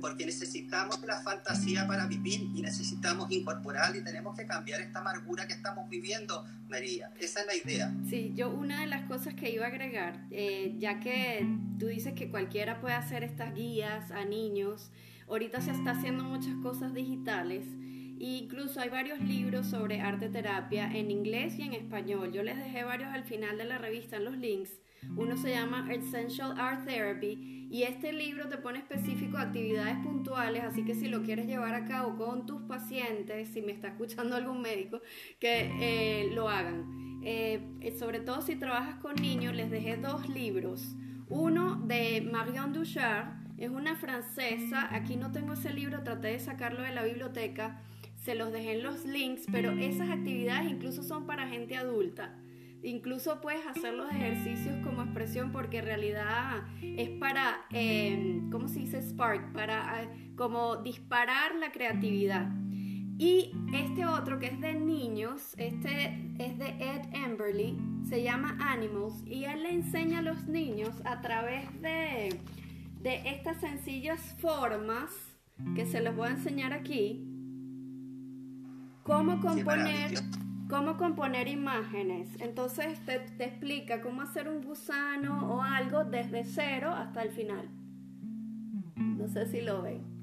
porque 0.00 0.26
necesitamos 0.26 1.00
la 1.06 1.20
fantasía 1.20 1.86
para 1.86 2.06
vivir 2.06 2.48
y 2.54 2.62
necesitamos 2.62 3.30
incorporar 3.30 3.94
y 3.96 4.02
tenemos 4.02 4.36
que 4.36 4.46
cambiar 4.46 4.80
esta 4.80 5.00
amargura 5.00 5.46
que 5.46 5.54
estamos 5.54 5.88
viviendo, 5.88 6.44
María. 6.68 7.10
Esa 7.20 7.40
es 7.40 7.46
la 7.46 7.56
idea. 7.56 7.94
Sí, 8.08 8.32
yo 8.34 8.50
una 8.50 8.80
de 8.80 8.86
las 8.86 9.06
cosas 9.06 9.34
que 9.34 9.50
iba 9.50 9.64
a 9.64 9.68
agregar, 9.68 10.26
eh, 10.30 10.74
ya 10.78 11.00
que 11.00 11.46
tú 11.78 11.86
dices 11.86 12.14
que 12.14 12.30
cualquiera 12.30 12.80
puede 12.80 12.94
hacer 12.94 13.24
estas 13.24 13.54
guías 13.54 14.10
a 14.10 14.24
niños, 14.24 14.90
ahorita 15.28 15.60
se 15.60 15.72
está 15.72 15.92
haciendo 15.92 16.24
muchas 16.24 16.54
cosas 16.62 16.94
digitales. 16.94 17.64
incluso 18.20 18.80
hay 18.80 18.88
varios 18.88 19.20
libros 19.20 19.68
sobre 19.68 20.00
arte 20.00 20.28
terapia 20.28 20.90
en 20.92 21.10
inglés 21.10 21.56
y 21.58 21.62
en 21.62 21.72
español. 21.72 22.32
Yo 22.32 22.42
les 22.42 22.56
dejé 22.56 22.82
varios 22.82 23.10
al 23.10 23.24
final 23.24 23.56
de 23.58 23.64
la 23.64 23.78
revista 23.78 24.16
en 24.16 24.24
los 24.24 24.36
links 24.36 24.70
uno 25.16 25.36
se 25.36 25.50
llama 25.50 25.92
Essential 25.92 26.58
Art 26.58 26.86
Therapy 26.86 27.68
y 27.70 27.82
este 27.82 28.12
libro 28.12 28.48
te 28.48 28.56
pone 28.56 28.78
específico 28.78 29.36
actividades 29.36 29.98
puntuales, 29.98 30.64
así 30.64 30.84
que 30.84 30.94
si 30.94 31.08
lo 31.08 31.22
quieres 31.22 31.46
llevar 31.46 31.74
a 31.74 31.84
cabo 31.84 32.16
con 32.16 32.46
tus 32.46 32.62
pacientes, 32.62 33.48
si 33.48 33.60
me 33.60 33.72
está 33.72 33.88
escuchando 33.88 34.36
algún 34.36 34.62
médico, 34.62 35.00
que 35.38 35.70
eh, 35.80 36.30
lo 36.32 36.48
hagan. 36.48 37.20
Eh, 37.22 37.94
sobre 37.98 38.20
todo 38.20 38.40
si 38.40 38.56
trabajas 38.56 38.96
con 38.96 39.16
niños, 39.16 39.54
les 39.54 39.70
dejé 39.70 39.96
dos 39.96 40.28
libros. 40.28 40.96
Uno 41.28 41.76
de 41.76 42.22
Marion 42.22 42.72
Duchard, 42.72 43.38
es 43.58 43.70
una 43.70 43.96
francesa, 43.96 44.94
aquí 44.94 45.16
no 45.16 45.32
tengo 45.32 45.54
ese 45.54 45.72
libro, 45.72 46.02
traté 46.04 46.28
de 46.28 46.38
sacarlo 46.38 46.82
de 46.82 46.94
la 46.94 47.02
biblioteca, 47.02 47.82
se 48.16 48.34
los 48.34 48.52
dejé 48.52 48.74
en 48.74 48.82
los 48.84 49.04
links, 49.04 49.46
pero 49.50 49.72
esas 49.72 50.10
actividades 50.10 50.70
incluso 50.70 51.02
son 51.02 51.26
para 51.26 51.48
gente 51.48 51.76
adulta. 51.76 52.34
Incluso 52.82 53.40
puedes 53.40 53.66
hacer 53.66 53.94
los 53.94 54.10
ejercicios 54.10 54.76
como 54.84 55.02
expresión 55.02 55.50
porque 55.50 55.78
en 55.78 55.84
realidad 55.84 56.62
es 56.80 57.10
para, 57.10 57.66
eh, 57.70 58.40
¿cómo 58.52 58.68
se 58.68 58.80
dice? 58.80 59.02
Spark, 59.02 59.52
para 59.52 60.04
eh, 60.04 60.32
como 60.36 60.76
disparar 60.76 61.56
la 61.56 61.72
creatividad. 61.72 62.50
Y 63.18 63.50
este 63.74 64.06
otro 64.06 64.38
que 64.38 64.46
es 64.46 64.60
de 64.60 64.74
niños, 64.74 65.54
este 65.56 66.32
es 66.38 66.56
de 66.56 66.68
Ed 66.78 67.12
Emberley, 67.12 67.76
se 68.08 68.22
llama 68.22 68.56
Animals 68.60 69.24
y 69.26 69.44
él 69.44 69.64
le 69.64 69.72
enseña 69.72 70.20
a 70.20 70.22
los 70.22 70.46
niños 70.46 71.02
a 71.04 71.20
través 71.20 71.64
de, 71.82 72.40
de 73.00 73.28
estas 73.28 73.60
sencillas 73.60 74.36
formas 74.38 75.10
que 75.74 75.84
se 75.84 76.00
los 76.00 76.14
voy 76.14 76.28
a 76.28 76.30
enseñar 76.30 76.72
aquí, 76.72 77.26
cómo 79.02 79.40
componer 79.40 80.12
cómo 80.68 80.96
componer 80.96 81.48
imágenes. 81.48 82.28
Entonces 82.40 82.98
te, 83.04 83.18
te, 83.20 83.44
explica 83.44 84.00
cómo 84.00 84.22
hacer 84.22 84.48
un 84.48 84.62
gusano 84.62 85.54
o 85.54 85.62
algo 85.62 86.04
desde 86.04 86.44
cero 86.44 86.92
hasta 86.94 87.22
el 87.22 87.30
final. 87.30 87.68
No 88.96 89.28
sé 89.28 89.46
si 89.50 89.60
lo 89.60 89.82
ven. 89.82 90.18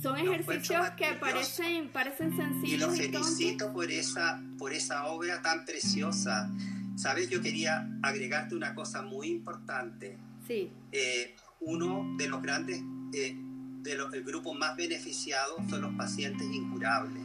Son 0.00 0.18
ejercicios 0.18 0.90
que 0.90 1.14
parecen, 1.20 1.88
parecen 1.88 2.36
sencillos. 2.36 2.72
Y 2.72 2.76
los 2.76 2.96
felicito 2.96 3.72
por 3.72 3.90
esa, 3.90 4.42
por 4.58 4.72
esa 4.72 5.06
obra 5.06 5.40
tan 5.40 5.64
preciosa. 5.64 6.50
Sabes, 6.96 7.30
yo 7.30 7.40
quería 7.40 7.88
agregarte 8.02 8.54
una 8.54 8.74
cosa 8.74 9.02
muy 9.02 9.28
importante. 9.28 10.18
Sí. 10.46 10.70
Eh, 10.92 11.34
uno 11.60 12.16
de 12.18 12.28
los 12.28 12.42
grandes, 12.42 12.82
eh, 13.14 13.34
de 13.82 13.94
los, 13.96 14.12
el 14.12 14.24
grupo 14.24 14.52
más 14.54 14.76
beneficiados 14.76 15.56
son 15.70 15.82
los 15.82 15.94
pacientes 15.94 16.46
incurables, 16.52 17.23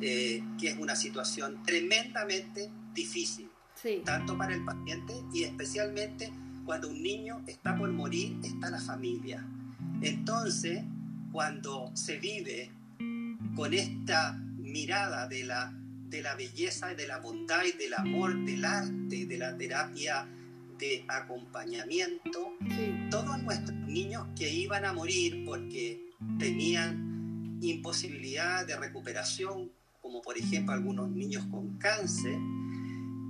eh, 0.00 0.42
que 0.58 0.68
es 0.68 0.78
una 0.78 0.96
situación 0.96 1.62
tremendamente 1.62 2.70
difícil, 2.94 3.50
sí. 3.74 4.02
tanto 4.04 4.36
para 4.36 4.54
el 4.54 4.64
paciente 4.64 5.14
y 5.32 5.44
especialmente 5.44 6.32
cuando 6.64 6.88
un 6.88 7.02
niño 7.02 7.42
está 7.46 7.76
por 7.76 7.90
morir, 7.90 8.38
está 8.42 8.70
la 8.70 8.80
familia. 8.80 9.44
Entonces, 10.02 10.84
cuando 11.32 11.90
se 11.94 12.18
vive 12.18 12.70
con 13.54 13.74
esta 13.74 14.34
mirada 14.58 15.26
de 15.26 15.44
la, 15.44 15.72
de 16.08 16.22
la 16.22 16.34
belleza, 16.34 16.94
de 16.94 17.06
la 17.06 17.18
bondad 17.18 17.62
y 17.64 17.76
del 17.76 17.94
amor, 17.94 18.44
del 18.44 18.64
arte, 18.64 19.26
de 19.26 19.38
la 19.38 19.56
terapia 19.56 20.26
de 20.78 21.04
acompañamiento, 21.08 22.54
todos 23.10 23.42
nuestros 23.42 23.76
niños 23.80 24.26
que 24.36 24.50
iban 24.50 24.84
a 24.84 24.92
morir 24.92 25.44
porque 25.44 26.00
tenían 26.38 27.58
imposibilidad 27.60 28.66
de 28.66 28.76
recuperación, 28.76 29.70
como 30.10 30.22
por 30.22 30.36
ejemplo 30.36 30.74
algunos 30.74 31.08
niños 31.08 31.46
con 31.52 31.78
cáncer, 31.78 32.36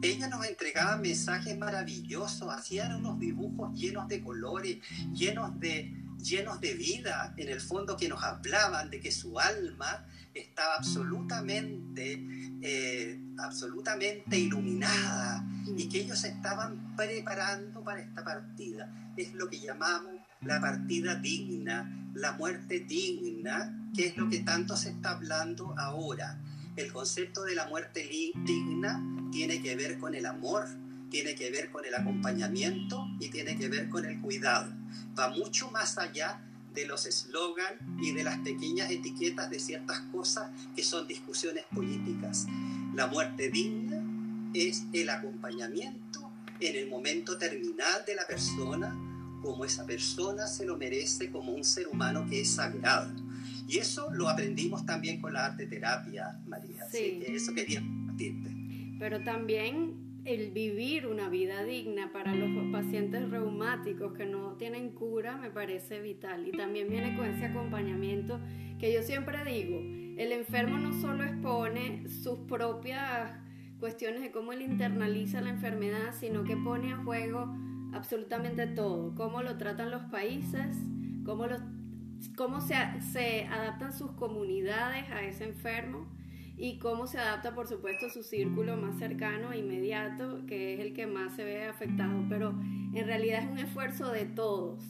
ella 0.03 0.29
nos 0.29 0.47
entregaba 0.47 0.97
mensajes 0.97 1.59
maravillosos, 1.59 2.49
hacían 2.51 2.95
unos 2.95 3.19
dibujos 3.19 3.79
llenos 3.79 4.09
de 4.09 4.23
colores, 4.23 4.79
llenos 5.13 5.61
de, 5.61 5.95
llenos 6.23 6.59
de 6.63 6.73
vida, 6.73 7.35
en 7.37 7.51
el 7.51 7.61
fondo 7.61 7.99
que 7.99 8.09
nos 8.09 8.23
hablaban 8.23 8.89
de 8.89 8.99
que 8.99 9.13
su 9.13 9.39
alma 9.39 10.07
estaba 10.33 10.77
absolutamente, 10.77 12.25
eh, 12.63 13.21
absolutamente 13.39 14.39
iluminada 14.39 15.47
y 15.77 15.87
que 15.87 16.01
ellos 16.01 16.25
estaban 16.25 16.97
preparando 16.97 17.85
para 17.85 18.01
esta 18.01 18.25
partida. 18.25 19.13
Es 19.19 19.35
lo 19.35 19.51
que 19.51 19.61
llamamos 19.61 20.15
la 20.41 20.59
partida 20.63 21.17
digna, 21.17 22.11
la 22.15 22.33
muerte 22.33 22.81
digna, 22.81 23.77
que 23.95 24.07
es 24.07 24.17
lo 24.17 24.31
que 24.31 24.39
tanto 24.39 24.79
se 24.79 24.91
está 24.91 25.11
hablando 25.11 25.75
ahora. 25.79 26.39
El 26.81 26.95
concepto 26.95 27.43
de 27.43 27.55
la 27.55 27.67
muerte 27.67 28.09
digna 28.09 29.05
tiene 29.31 29.61
que 29.61 29.77
ver 29.77 29.99
con 29.99 30.15
el 30.15 30.25
amor, 30.25 30.67
tiene 31.11 31.35
que 31.35 31.51
ver 31.51 31.71
con 31.71 31.85
el 31.85 31.95
acompañamiento 31.95 33.07
y 33.21 33.29
tiene 33.29 33.59
que 33.59 33.69
ver 33.69 33.91
con 33.91 34.07
el 34.07 34.19
cuidado. 34.23 34.73
Va 35.17 35.29
mucho 35.29 35.71
más 35.71 35.99
allá 35.99 36.41
de 36.73 36.87
los 36.87 37.05
eslogans 37.05 37.83
y 38.01 38.13
de 38.13 38.25
las 38.25 38.39
pequeñas 38.39 38.91
etiquetas 38.91 39.51
de 39.51 39.61
ciertas 39.61 40.01
cosas 40.11 40.51
que 40.75 40.83
son 40.83 41.07
discusiones 41.07 41.65
políticas. 41.65 42.47
La 42.95 43.09
muerte 43.09 43.51
digna 43.51 44.03
es 44.55 44.85
el 44.95 45.11
acompañamiento 45.11 46.33
en 46.61 46.77
el 46.77 46.89
momento 46.89 47.37
terminal 47.37 48.05
de 48.07 48.15
la 48.15 48.27
persona, 48.27 48.97
como 49.43 49.67
esa 49.67 49.85
persona 49.85 50.47
se 50.47 50.65
lo 50.65 50.79
merece 50.79 51.31
como 51.31 51.53
un 51.53 51.63
ser 51.63 51.89
humano 51.89 52.27
que 52.27 52.41
es 52.41 52.53
sagrado. 52.53 53.13
Y 53.71 53.79
eso 53.79 54.11
lo 54.13 54.29
aprendimos 54.29 54.85
también 54.85 55.21
con 55.21 55.33
la 55.33 55.47
arte 55.47 55.65
terapia, 55.65 56.41
María. 56.49 56.85
Sí. 56.91 57.23
que 57.25 57.37
eso 57.37 57.55
quería 57.55 57.81
compartirte. 57.81 58.51
Pero 58.99 59.23
también 59.23 60.23
el 60.25 60.51
vivir 60.51 61.07
una 61.07 61.29
vida 61.29 61.63
digna 61.63 62.11
para 62.13 62.35
los 62.35 62.51
pacientes 62.73 63.31
reumáticos 63.31 64.13
que 64.15 64.27
no 64.27 64.55
tienen 64.55 64.91
cura 64.91 65.37
me 65.37 65.51
parece 65.51 66.01
vital 66.01 66.49
y 66.49 66.53
también 66.53 66.91
viene 66.91 67.17
con 67.17 67.27
ese 67.27 67.47
acompañamiento 67.47 68.41
que 68.81 68.93
yo 68.93 69.03
siempre 69.03 69.39
digo, 69.45 69.79
el 69.79 70.33
enfermo 70.33 70.79
no 70.79 70.93
solo 71.01 71.23
expone 71.23 72.09
sus 72.09 72.41
propias 72.41 73.39
cuestiones 73.79 74.21
de 74.21 74.33
cómo 74.33 74.53
él 74.53 74.63
internaliza 74.63 75.41
la 75.41 75.51
enfermedad, 75.51 76.13
sino 76.19 76.43
que 76.43 76.57
pone 76.57 76.93
a 76.93 76.97
juego 76.97 77.55
absolutamente 77.93 78.67
todo, 78.67 79.15
cómo 79.15 79.43
lo 79.43 79.57
tratan 79.59 79.91
los 79.91 80.03
países, 80.11 80.77
cómo, 81.25 81.47
cómo 82.37 82.61
se, 82.61 82.75
se 83.13 83.45
adaptan 83.47 83.93
sus 83.93 84.13
comunidades 84.13 85.11
a 85.11 85.23
ese 85.23 85.45
enfermo 85.45 86.07
y 86.57 86.79
cómo 86.79 87.07
se 87.07 87.19
adapta, 87.19 87.55
por 87.55 87.67
supuesto, 87.67 88.11
su 88.11 88.23
círculo 88.23 88.77
más 88.77 88.99
cercano 88.99 89.53
e 89.53 89.59
inmediato, 89.59 90.45
que 90.47 90.75
es 90.75 90.81
el 90.81 90.93
que 90.93 91.07
más 91.07 91.35
se 91.35 91.45
ve 91.45 91.65
afectado, 91.65 92.25
pero 92.29 92.51
en 92.51 93.07
realidad 93.07 93.43
es 93.43 93.51
un 93.51 93.59
esfuerzo 93.59 94.11
de 94.11 94.27
todos. 94.27 94.85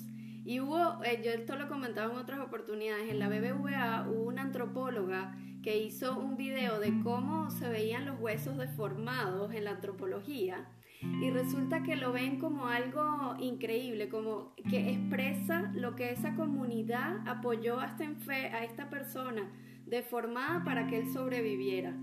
Y 0.44 0.58
hubo, 0.58 1.02
eh, 1.04 1.20
yo 1.24 1.30
esto 1.30 1.56
lo 1.56 1.68
comentaba 1.68 2.12
en 2.12 2.18
otras 2.18 2.40
oportunidades, 2.40 3.08
en 3.08 3.20
la 3.20 3.28
BBVA 3.28 4.08
hubo 4.08 4.24
una 4.24 4.42
antropóloga 4.42 5.36
que 5.62 5.78
hizo 5.78 6.18
un 6.18 6.36
video 6.36 6.80
de 6.80 7.00
cómo 7.02 7.50
se 7.50 7.68
veían 7.68 8.06
los 8.06 8.18
huesos 8.18 8.56
deformados 8.56 9.54
en 9.54 9.64
la 9.64 9.72
antropología 9.72 10.66
y 11.02 11.30
resulta 11.30 11.82
que 11.82 11.96
lo 11.96 12.12
ven 12.12 12.38
como 12.38 12.66
algo 12.66 13.36
increíble, 13.38 14.08
como 14.08 14.54
que 14.68 14.90
expresa 14.90 15.72
lo 15.74 15.96
que 15.96 16.10
esa 16.10 16.34
comunidad 16.34 17.26
apoyó 17.26 17.80
a 17.80 17.86
esta, 17.86 18.04
a 18.32 18.64
esta 18.64 18.90
persona 18.90 19.50
deformada 19.86 20.62
para 20.64 20.86
que 20.86 20.98
él 20.98 21.12
sobreviviera. 21.12 21.94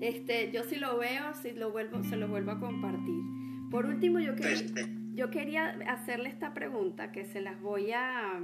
Este, 0.00 0.50
yo 0.52 0.64
si 0.64 0.76
lo 0.76 0.98
veo, 0.98 1.34
si 1.34 1.52
lo 1.52 1.70
vuelvo, 1.70 2.02
se 2.04 2.16
lo 2.16 2.28
vuelvo 2.28 2.52
a 2.52 2.60
compartir. 2.60 3.22
Por 3.70 3.86
último, 3.86 4.20
yo 4.20 4.34
quería, 4.34 4.88
yo 5.14 5.30
quería 5.30 5.70
hacerle 5.88 6.28
esta 6.28 6.54
pregunta 6.54 7.12
que 7.12 7.24
se 7.24 7.40
las 7.40 7.60
voy 7.60 7.92
a, 7.92 8.40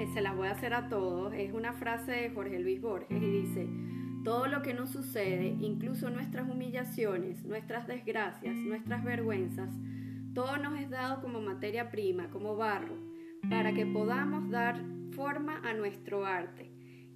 eh, 0.00 0.06
se 0.12 0.20
las 0.20 0.36
voy 0.36 0.48
a 0.48 0.52
hacer 0.52 0.74
a 0.74 0.88
todos. 0.88 1.32
Es 1.34 1.52
una 1.52 1.72
frase 1.72 2.12
de 2.12 2.30
Jorge 2.30 2.58
Luis 2.58 2.80
Borges 2.80 3.22
y 3.22 3.30
dice, 3.30 3.68
todo 4.24 4.46
lo 4.46 4.62
que 4.62 4.74
nos 4.74 4.90
sucede, 4.90 5.56
incluso 5.60 6.10
nuestras 6.10 6.48
humillaciones, 6.48 7.44
nuestras 7.44 7.86
desgracias, 7.86 8.54
nuestras 8.54 9.02
vergüenzas, 9.04 9.70
todo 10.34 10.58
nos 10.58 10.78
es 10.78 10.90
dado 10.90 11.20
como 11.22 11.40
materia 11.40 11.90
prima, 11.90 12.30
como 12.30 12.56
barro, 12.56 12.96
para 13.48 13.72
que 13.72 13.86
podamos 13.86 14.50
dar 14.50 14.80
forma 15.14 15.60
a 15.64 15.72
nuestro 15.72 16.26
arte. 16.26 16.70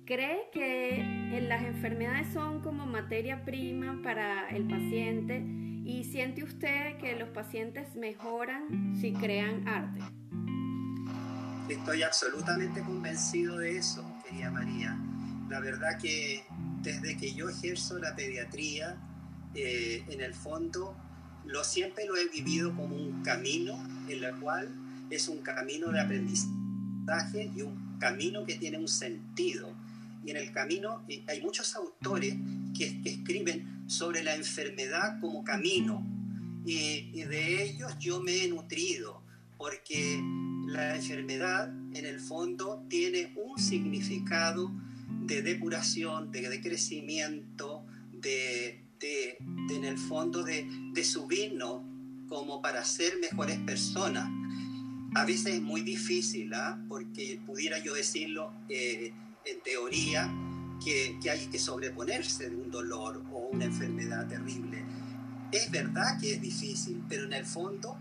¿Cree 0.05 0.51
que 0.53 1.41
las 1.49 1.63
enfermedades 1.63 2.29
son 2.33 2.61
como 2.61 2.85
materia 2.87 3.45
prima 3.45 4.01
para 4.03 4.49
el 4.51 4.67
paciente 4.67 5.43
y 5.85 6.05
siente 6.05 6.43
usted 6.43 6.99
que 6.99 7.17
los 7.17 7.29
pacientes 7.31 7.95
mejoran 7.97 8.95
si 9.01 9.13
crean 9.13 9.67
arte? 9.67 10.01
Estoy 11.69 12.03
absolutamente 12.03 12.83
convencido 12.83 13.57
de 13.59 13.79
eso, 13.79 14.05
querida 14.29 14.51
María. 14.51 14.99
La 15.49 15.61
verdad 15.61 15.99
que 15.99 16.45
desde 16.85 17.17
que 17.17 17.35
yo 17.35 17.49
ejerzo 17.49 17.99
la 17.99 18.15
pediatría, 18.15 18.97
eh, 19.55 20.05
en 20.09 20.21
el 20.21 20.35
fondo, 20.35 20.95
lo 21.47 21.65
siempre 21.65 22.05
lo 22.07 22.17
he 22.17 22.29
vivido 22.29 22.77
como 22.77 22.95
un 22.95 23.23
camino 23.23 23.83
en 24.09 24.23
el 24.23 24.35
cual 24.37 24.69
es 25.11 25.29
un 25.29 25.39
camino 25.39 25.91
de 25.91 26.01
aprendizaje 26.01 27.51
y 27.57 27.63
un 27.63 27.97
camino 27.99 28.45
que 28.45 28.57
tiene 28.57 28.79
un 28.79 28.89
sentido. 28.89 29.75
Y 30.25 30.31
en 30.31 30.37
el 30.37 30.53
camino 30.53 31.05
hay 31.27 31.41
muchos 31.41 31.75
autores 31.75 32.35
que, 32.77 33.01
escriben 33.05 33.85
sobre 33.87 34.23
la 34.23 34.35
enfermedad 34.35 35.19
como 35.21 35.43
camino. 35.43 36.07
Y, 36.67 37.11
y, 37.13 37.25
de 37.25 37.63
ellos 37.63 37.95
yo 37.99 38.23
me 38.23 38.45
he 38.45 38.49
nutrido 38.49 39.23
porque 39.59 40.23
la 40.67 40.97
enfermedad 40.97 41.69
en 41.95 42.07
el 42.07 42.21
fondo 42.21 42.85
tiene 42.89 43.35
un 43.37 43.59
significado 43.59 44.73
de 45.27 45.43
depuración, 45.43 46.31
de, 46.31 46.61
crecimiento, 46.61 47.85
de, 48.13 48.85
de, 49.01 49.39
en 49.71 49.85
el 49.85 49.99
fondo 49.99 50.43
de, 50.43 50.69
de 50.93 51.05
subirnos 51.05 51.83
como 52.29 52.61
para 52.61 52.85
ser 52.85 53.19
mejores 53.21 53.59
personas. 53.61 54.29
A 55.15 55.25
veces 55.25 55.55
es 55.55 55.63
muy 55.63 55.83
difícil, 55.83 56.53
¿ah? 56.55 56.79
porque 56.89 57.41
pudiera 57.47 57.79
yo 57.79 57.95
decirlo, 57.95 58.53
eh, 58.69 59.13
en 59.45 59.61
teoría, 59.63 60.33
que, 60.85 61.19
que, 61.23 61.31
hay 61.31 61.47
que 61.47 61.59
sobreponerse 61.59 62.51
de 62.51 62.57
un 62.57 62.71
dolor 62.71 63.25
o 63.33 63.49
una 63.53 63.67
enfermedad 63.67 64.27
terrible. 64.27 64.83
Es 65.53 65.71
verdad 65.71 66.19
que 66.21 66.35
es 66.35 66.43
difícil, 66.43 67.03
pero 67.09 67.25
en 67.25 67.33
el 67.33 67.45
fondo, 67.45 67.97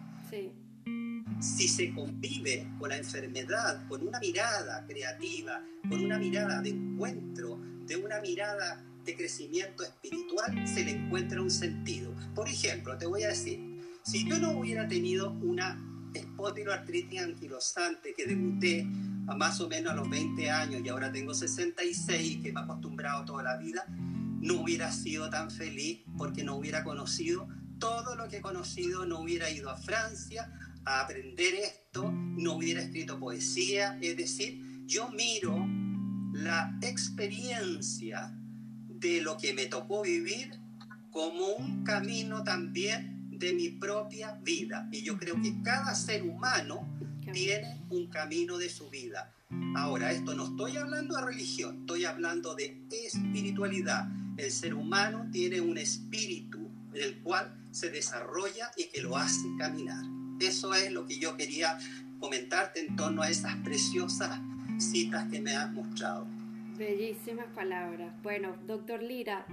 si 1.40 1.68
se 1.68 1.94
convive 1.94 2.68
con 2.80 2.90
la 2.90 2.98
enfermedad, 2.98 3.88
con 3.88 4.08
una 4.08 4.20
mirada 4.20 4.86
creativa, 4.88 5.62
con 5.90 6.04
una 6.04 6.18
mirada 6.18 6.62
de 6.62 6.70
encuentro, 6.70 7.60
de 7.86 7.98
una 7.98 8.20
mirada 8.22 8.84
de 9.06 9.16
crecimiento 9.16 9.84
espiritual, 9.84 10.68
se 10.68 10.86
le 10.86 10.92
encuentra 10.92 11.42
un 11.42 11.52
sentido. 11.52 12.14
Por 12.34 12.48
ejemplo, 12.48 12.98
te 12.98 13.06
voy 13.06 13.24
a 13.24 13.30
decir, 13.30 13.60
si 14.04 14.28
yo 14.28 14.40
no 14.40 14.52
hubiera 14.52 14.88
tenido 14.88 15.32
una 15.32 15.78
espondiloartritis 16.14 17.22
anquilosante 17.22 18.14
que 18.14 18.26
debuté 18.26 18.88
a 19.28 19.36
más 19.36 19.60
o 19.62 19.68
menos 19.68 19.94
a 19.94 19.96
los 19.96 20.10
20 20.10 20.50
años 20.50 20.82
y 20.84 20.90
ahora 20.90 21.12
tengo 21.12 21.34
66, 21.34 22.44
que 22.44 22.54
me 22.54 22.60
he 22.60 22.64
acostumbrado 22.64 23.26
toda 23.26 23.44
la 23.44 23.58
vida, 23.58 23.86
no 23.88 24.62
hubiera 24.62 24.92
sido 24.92 25.30
tan 25.30 25.50
feliz 25.50 26.02
porque 26.18 26.44
no 26.44 26.56
hubiera 26.56 26.84
conocido 26.84 27.48
todo 27.80 28.16
lo 28.16 28.28
que 28.28 28.38
he 28.38 28.42
conocido, 28.42 29.06
no 29.06 29.20
hubiera 29.20 29.50
ido 29.50 29.70
a 29.70 29.78
Francia 29.78 30.52
a 30.86 31.02
aprender 31.02 31.54
esto, 31.56 32.12
no 32.12 32.54
hubiera 32.54 32.82
escrito 32.82 33.20
poesía, 33.20 33.98
es 34.02 34.18
decir, 34.18 34.62
yo 34.86 35.10
miro 35.10 35.66
la 36.34 36.78
experiencia 36.82 38.36
de 38.88 39.22
lo 39.22 39.38
que 39.38 39.54
me 39.54 39.68
tocó 39.68 40.02
vivir 40.02 40.52
como 41.12 41.46
un 41.58 41.84
camino 41.84 42.44
también 42.44 43.30
de 43.32 43.54
mi 43.54 43.70
propia 43.70 44.40
vida. 44.44 44.88
Y 44.92 45.04
yo 45.04 45.18
creo 45.18 45.40
que 45.42 45.62
cada 45.62 45.94
ser 45.96 46.24
humano 46.24 46.88
tiene 47.32 47.82
un 47.90 48.08
camino 48.08 48.58
de 48.58 48.70
su 48.70 48.90
vida. 48.90 49.32
Ahora, 49.76 50.12
esto 50.12 50.34
no 50.34 50.46
estoy 50.46 50.78
hablando 50.78 51.16
de 51.16 51.26
religión, 51.26 51.82
estoy 51.82 52.06
hablando 52.06 52.56
de 52.56 52.82
espiritualidad. 52.92 54.08
El 54.38 54.52
ser 54.52 54.74
humano 54.74 55.30
tiene 55.32 55.62
un 55.62 55.78
espíritu 55.78 56.72
el 56.94 57.20
cual 57.22 57.56
se 57.72 57.90
desarrolla 57.90 58.72
y 58.78 58.86
que 58.86 59.02
lo 59.02 59.18
hace 59.18 59.46
caminar. 59.58 60.04
Eso 60.40 60.74
es 60.74 60.92
lo 60.92 61.06
que 61.06 61.20
yo 61.20 61.38
quería 61.38 61.78
comentarte 62.20 62.86
en 62.86 62.96
torno 62.96 63.22
a 63.22 63.30
esas 63.30 63.56
preciosas 63.58 64.40
citas 64.78 65.30
que 65.32 65.42
me 65.42 65.56
has 65.56 65.72
mostrado. 65.72 66.26
Bellísimas 66.78 67.46
palabras. 67.54 68.14
Bueno, 68.24 68.56
doctor 68.66 69.04
Lira, 69.04 69.46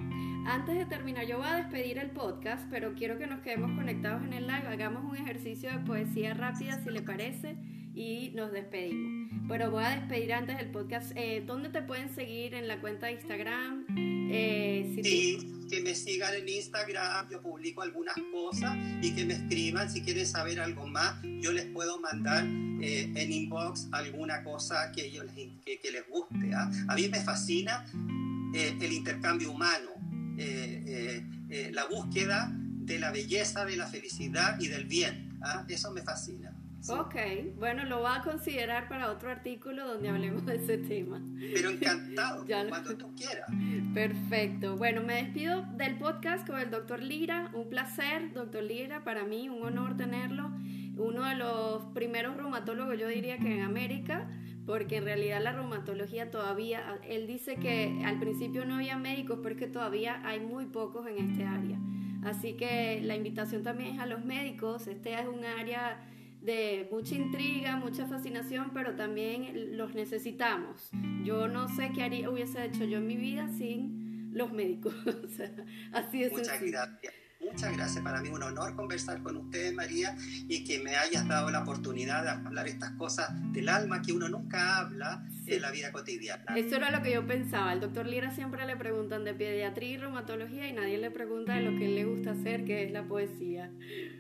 antes 0.47 0.77
de 0.77 0.87
terminar, 0.87 1.27
yo 1.27 1.39
voy 1.39 1.49
a 1.49 1.57
despedir 1.57 1.99
el 1.99 2.11
podcast, 2.11 2.67
pero 2.71 2.95
quiero 2.95 3.19
que 3.19 3.27
nos 3.27 3.41
quedemos 3.41 3.73
conectados 3.73 4.23
en 4.23 4.33
el 4.33 4.47
live, 4.47 4.67
hagamos 4.69 5.05
un 5.05 5.17
ejercicio 5.17 5.71
de 5.71 5.79
poesía 5.81 6.33
rápida, 6.33 6.83
si 6.83 6.91
le 6.91 7.03
parece, 7.03 7.57
y 7.95 8.31
nos 8.35 8.53
despedimos. 8.53 9.31
Pero 9.49 9.71
voy 9.71 9.85
a 9.85 9.91
despedir 9.91 10.33
antes 10.33 10.57
del 10.57 10.71
podcast. 10.71 11.13
Eh, 11.15 11.43
¿Dónde 11.47 11.69
te 11.69 11.83
pueden 11.83 12.09
seguir? 12.15 12.55
¿En 12.55 12.69
la 12.69 12.81
cuenta 12.81 13.07
de 13.07 13.13
Instagram? 13.13 14.20
Eh, 14.33 15.01
sí, 15.03 15.67
que 15.69 15.83
me 15.83 15.95
sigan 15.95 16.35
en 16.35 16.49
Instagram, 16.49 17.29
yo 17.31 17.43
publico 17.43 17.83
algunas 17.83 18.17
cosas 18.33 18.77
y 19.03 19.13
que 19.15 19.25
me 19.25 19.35
escriban 19.35 19.91
si 19.91 20.03
quieren 20.03 20.27
saber 20.27 20.61
algo 20.61 20.87
más. 20.87 21.17
Yo 21.41 21.53
les 21.53 21.67
puedo 21.67 22.01
mandar 22.01 22.45
eh, 22.81 23.13
en 23.15 23.33
inbox 23.33 23.89
alguna 23.93 24.43
cosa 24.43 24.93
que, 24.93 25.07
ellos 25.07 25.27
les, 25.37 25.51
que, 25.65 25.91
les 25.91 26.09
guste. 26.09 26.55
¿ah? 26.55 26.71
A 26.89 26.95
mí 26.95 27.09
me 27.09 27.21
fascina 27.21 27.85
el 28.53 28.93
intercambio 28.93 29.53
humano 29.53 30.01
eh, 30.41 30.83
eh, 30.87 31.27
eh, 31.51 31.71
la 31.71 31.85
búsqueda 31.85 32.51
de 32.51 32.99
la 32.99 33.11
belleza, 33.11 33.67
de 33.67 33.77
la 33.77 33.87
felicidad 33.87 34.59
y 34.59 34.69
del 34.69 34.87
bien. 34.87 35.39
¿ah? 35.43 35.67
Eso 35.69 35.91
me 35.93 36.01
fascina. 36.01 36.50
Ok, 36.89 37.15
bueno, 37.59 37.85
lo 37.85 38.01
voy 38.01 38.11
a 38.15 38.23
considerar 38.23 38.89
para 38.89 39.11
otro 39.11 39.31
artículo 39.31 39.87
donde 39.87 40.09
hablemos 40.09 40.47
de 40.47 40.57
ese 40.57 40.79
tema. 40.79 41.21
Pero 41.39 41.71
encantado, 41.71 42.45
cuando 42.69 42.97
tú 42.97 43.15
quieras. 43.15 43.49
Perfecto. 43.93 44.77
Bueno, 44.77 45.03
me 45.03 45.15
despido 45.23 45.63
del 45.77 45.99
podcast 45.99 46.47
con 46.47 46.59
el 46.59 46.71
doctor 46.71 47.03
Lira. 47.03 47.51
Un 47.55 47.69
placer, 47.69 48.33
doctor 48.33 48.63
Lira, 48.63 49.05
para 49.05 49.25
mí, 49.25 49.49
un 49.49 49.63
honor 49.63 49.97
tenerlo. 49.97 50.51
Uno 50.97 51.25
de 51.25 51.35
los 51.35 51.85
primeros 51.93 52.37
reumatólogos, 52.37 52.99
yo 52.99 53.09
diría 53.09 53.39
que 53.39 53.55
en 53.55 53.63
América 53.63 54.29
porque 54.67 54.99
en 54.99 55.05
realidad 55.05 55.43
la 55.43 55.53
reumatología 55.53 56.31
todavía, 56.31 57.01
él 57.09 57.27
dice 57.27 57.57
que 57.57 58.03
al 58.05 58.21
principio 58.21 58.65
no 58.65 58.77
había 58.77 58.97
médicos, 58.97 59.41
pero 59.43 59.57
es 59.57 59.61
que 59.61 59.67
todavía 59.67 60.21
hay 60.25 60.39
muy 60.39 60.67
pocos 60.67 61.09
en 61.09 61.19
este 61.31 61.45
área. 61.45 61.77
Así 62.23 62.53
que 62.53 63.01
la 63.03 63.17
invitación 63.17 63.65
también 63.65 63.95
es 63.95 64.01
a 64.01 64.07
los 64.07 64.25
médicos, 64.25 64.87
este 64.87 65.15
es 65.15 65.27
un 65.27 65.45
área 65.45 65.99
de 66.43 66.89
mucha 66.91 67.15
intriga, 67.15 67.77
mucha 67.77 68.07
fascinación, 68.07 68.71
pero 68.73 68.95
también 68.95 69.77
los 69.77 69.95
necesitamos. 69.95 70.91
Yo 71.25 71.49
no 71.49 71.69
sé 71.69 71.93
qué 71.95 72.03
haría, 72.03 72.31
hubiese 72.31 72.65
hecho 72.65 72.85
yo 72.85 72.99
en 72.99 73.07
mi 73.07 73.17
vida 73.17 73.49
sin 73.49 74.31
los 74.33 74.53
médicos. 74.53 74.95
así 75.93 76.23
es. 76.23 76.33
Muchas 76.33 76.61
gracias. 76.63 77.15
Muchas 77.53 77.77
gracias. 77.77 78.05
Para 78.05 78.21
mí 78.21 78.29
es 78.29 78.35
un 78.35 78.43
honor 78.43 78.75
conversar 78.77 79.23
con 79.23 79.37
usted, 79.37 79.73
María, 79.75 80.17
y 80.49 80.65
que 80.65 80.79
me 80.79 80.97
hayas 80.97 81.27
dado 81.27 81.51
la 81.51 81.63
oportunidad 81.63 82.23
de 82.23 82.31
hablar 82.31 82.69
estas 82.69 82.93
cosas 82.93 83.29
del 83.53 83.69
alma 83.69 84.03
que 84.03 84.13
uno 84.13 84.29
nunca 84.29 84.79
habla 84.79 85.25
en 85.47 85.63
la 85.63 85.71
vida 85.71 85.91
cotidiana. 85.93 86.45
Eso 86.57 86.77
era 86.77 86.91
lo 86.91 87.03
que 87.03 87.13
yo 87.13 87.27
pensaba. 87.27 87.71
Al 87.71 87.81
doctor 87.81 88.07
Lira 88.07 88.31
siempre 88.31 88.65
le 88.67 88.77
preguntan 88.77 89.25
de 89.25 89.35
pediatría 89.35 89.91
y 89.91 89.97
reumatología 89.99 90.69
y 90.69 90.73
nadie 90.73 90.99
le 90.99 91.11
pregunta 91.11 91.55
de 91.55 91.63
lo 91.63 91.79
que 91.79 91.89
le 91.89 92.05
gusta 92.05 92.33
hacer, 92.33 92.65
que 92.65 92.85
es 92.85 92.93
la 92.93 93.05
poesía. 93.05 93.71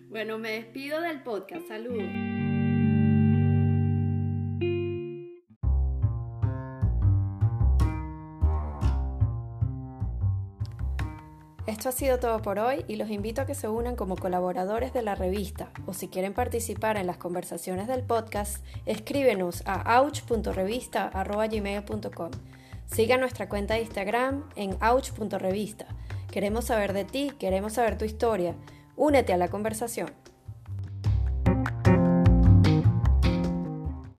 Bueno, 0.08 0.38
me 0.38 0.52
despido 0.52 1.00
del 1.00 1.22
podcast. 1.22 1.68
Saludos. 1.68 2.39
Esto 11.70 11.88
ha 11.88 11.92
sido 11.92 12.18
todo 12.18 12.42
por 12.42 12.58
hoy 12.58 12.84
y 12.88 12.96
los 12.96 13.08
invito 13.10 13.42
a 13.42 13.46
que 13.46 13.54
se 13.54 13.68
unan 13.68 13.94
como 13.94 14.16
colaboradores 14.16 14.92
de 14.92 15.02
la 15.02 15.14
revista 15.14 15.70
o 15.86 15.94
si 15.94 16.08
quieren 16.08 16.34
participar 16.34 16.96
en 16.96 17.06
las 17.06 17.16
conversaciones 17.16 17.86
del 17.86 18.02
podcast, 18.02 18.64
escríbenos 18.86 19.62
a 19.66 20.00
ouch.revista.gmail.com. 20.00 22.30
Siga 22.86 23.18
nuestra 23.18 23.48
cuenta 23.48 23.74
de 23.74 23.82
Instagram 23.82 24.48
en 24.56 24.76
ouch.revista. 24.82 25.86
Queremos 26.32 26.64
saber 26.64 26.92
de 26.92 27.04
ti, 27.04 27.30
queremos 27.38 27.74
saber 27.74 27.96
tu 27.96 28.04
historia. 28.04 28.56
Únete 28.96 29.32
a 29.32 29.36
la 29.36 29.46
conversación. 29.46 30.10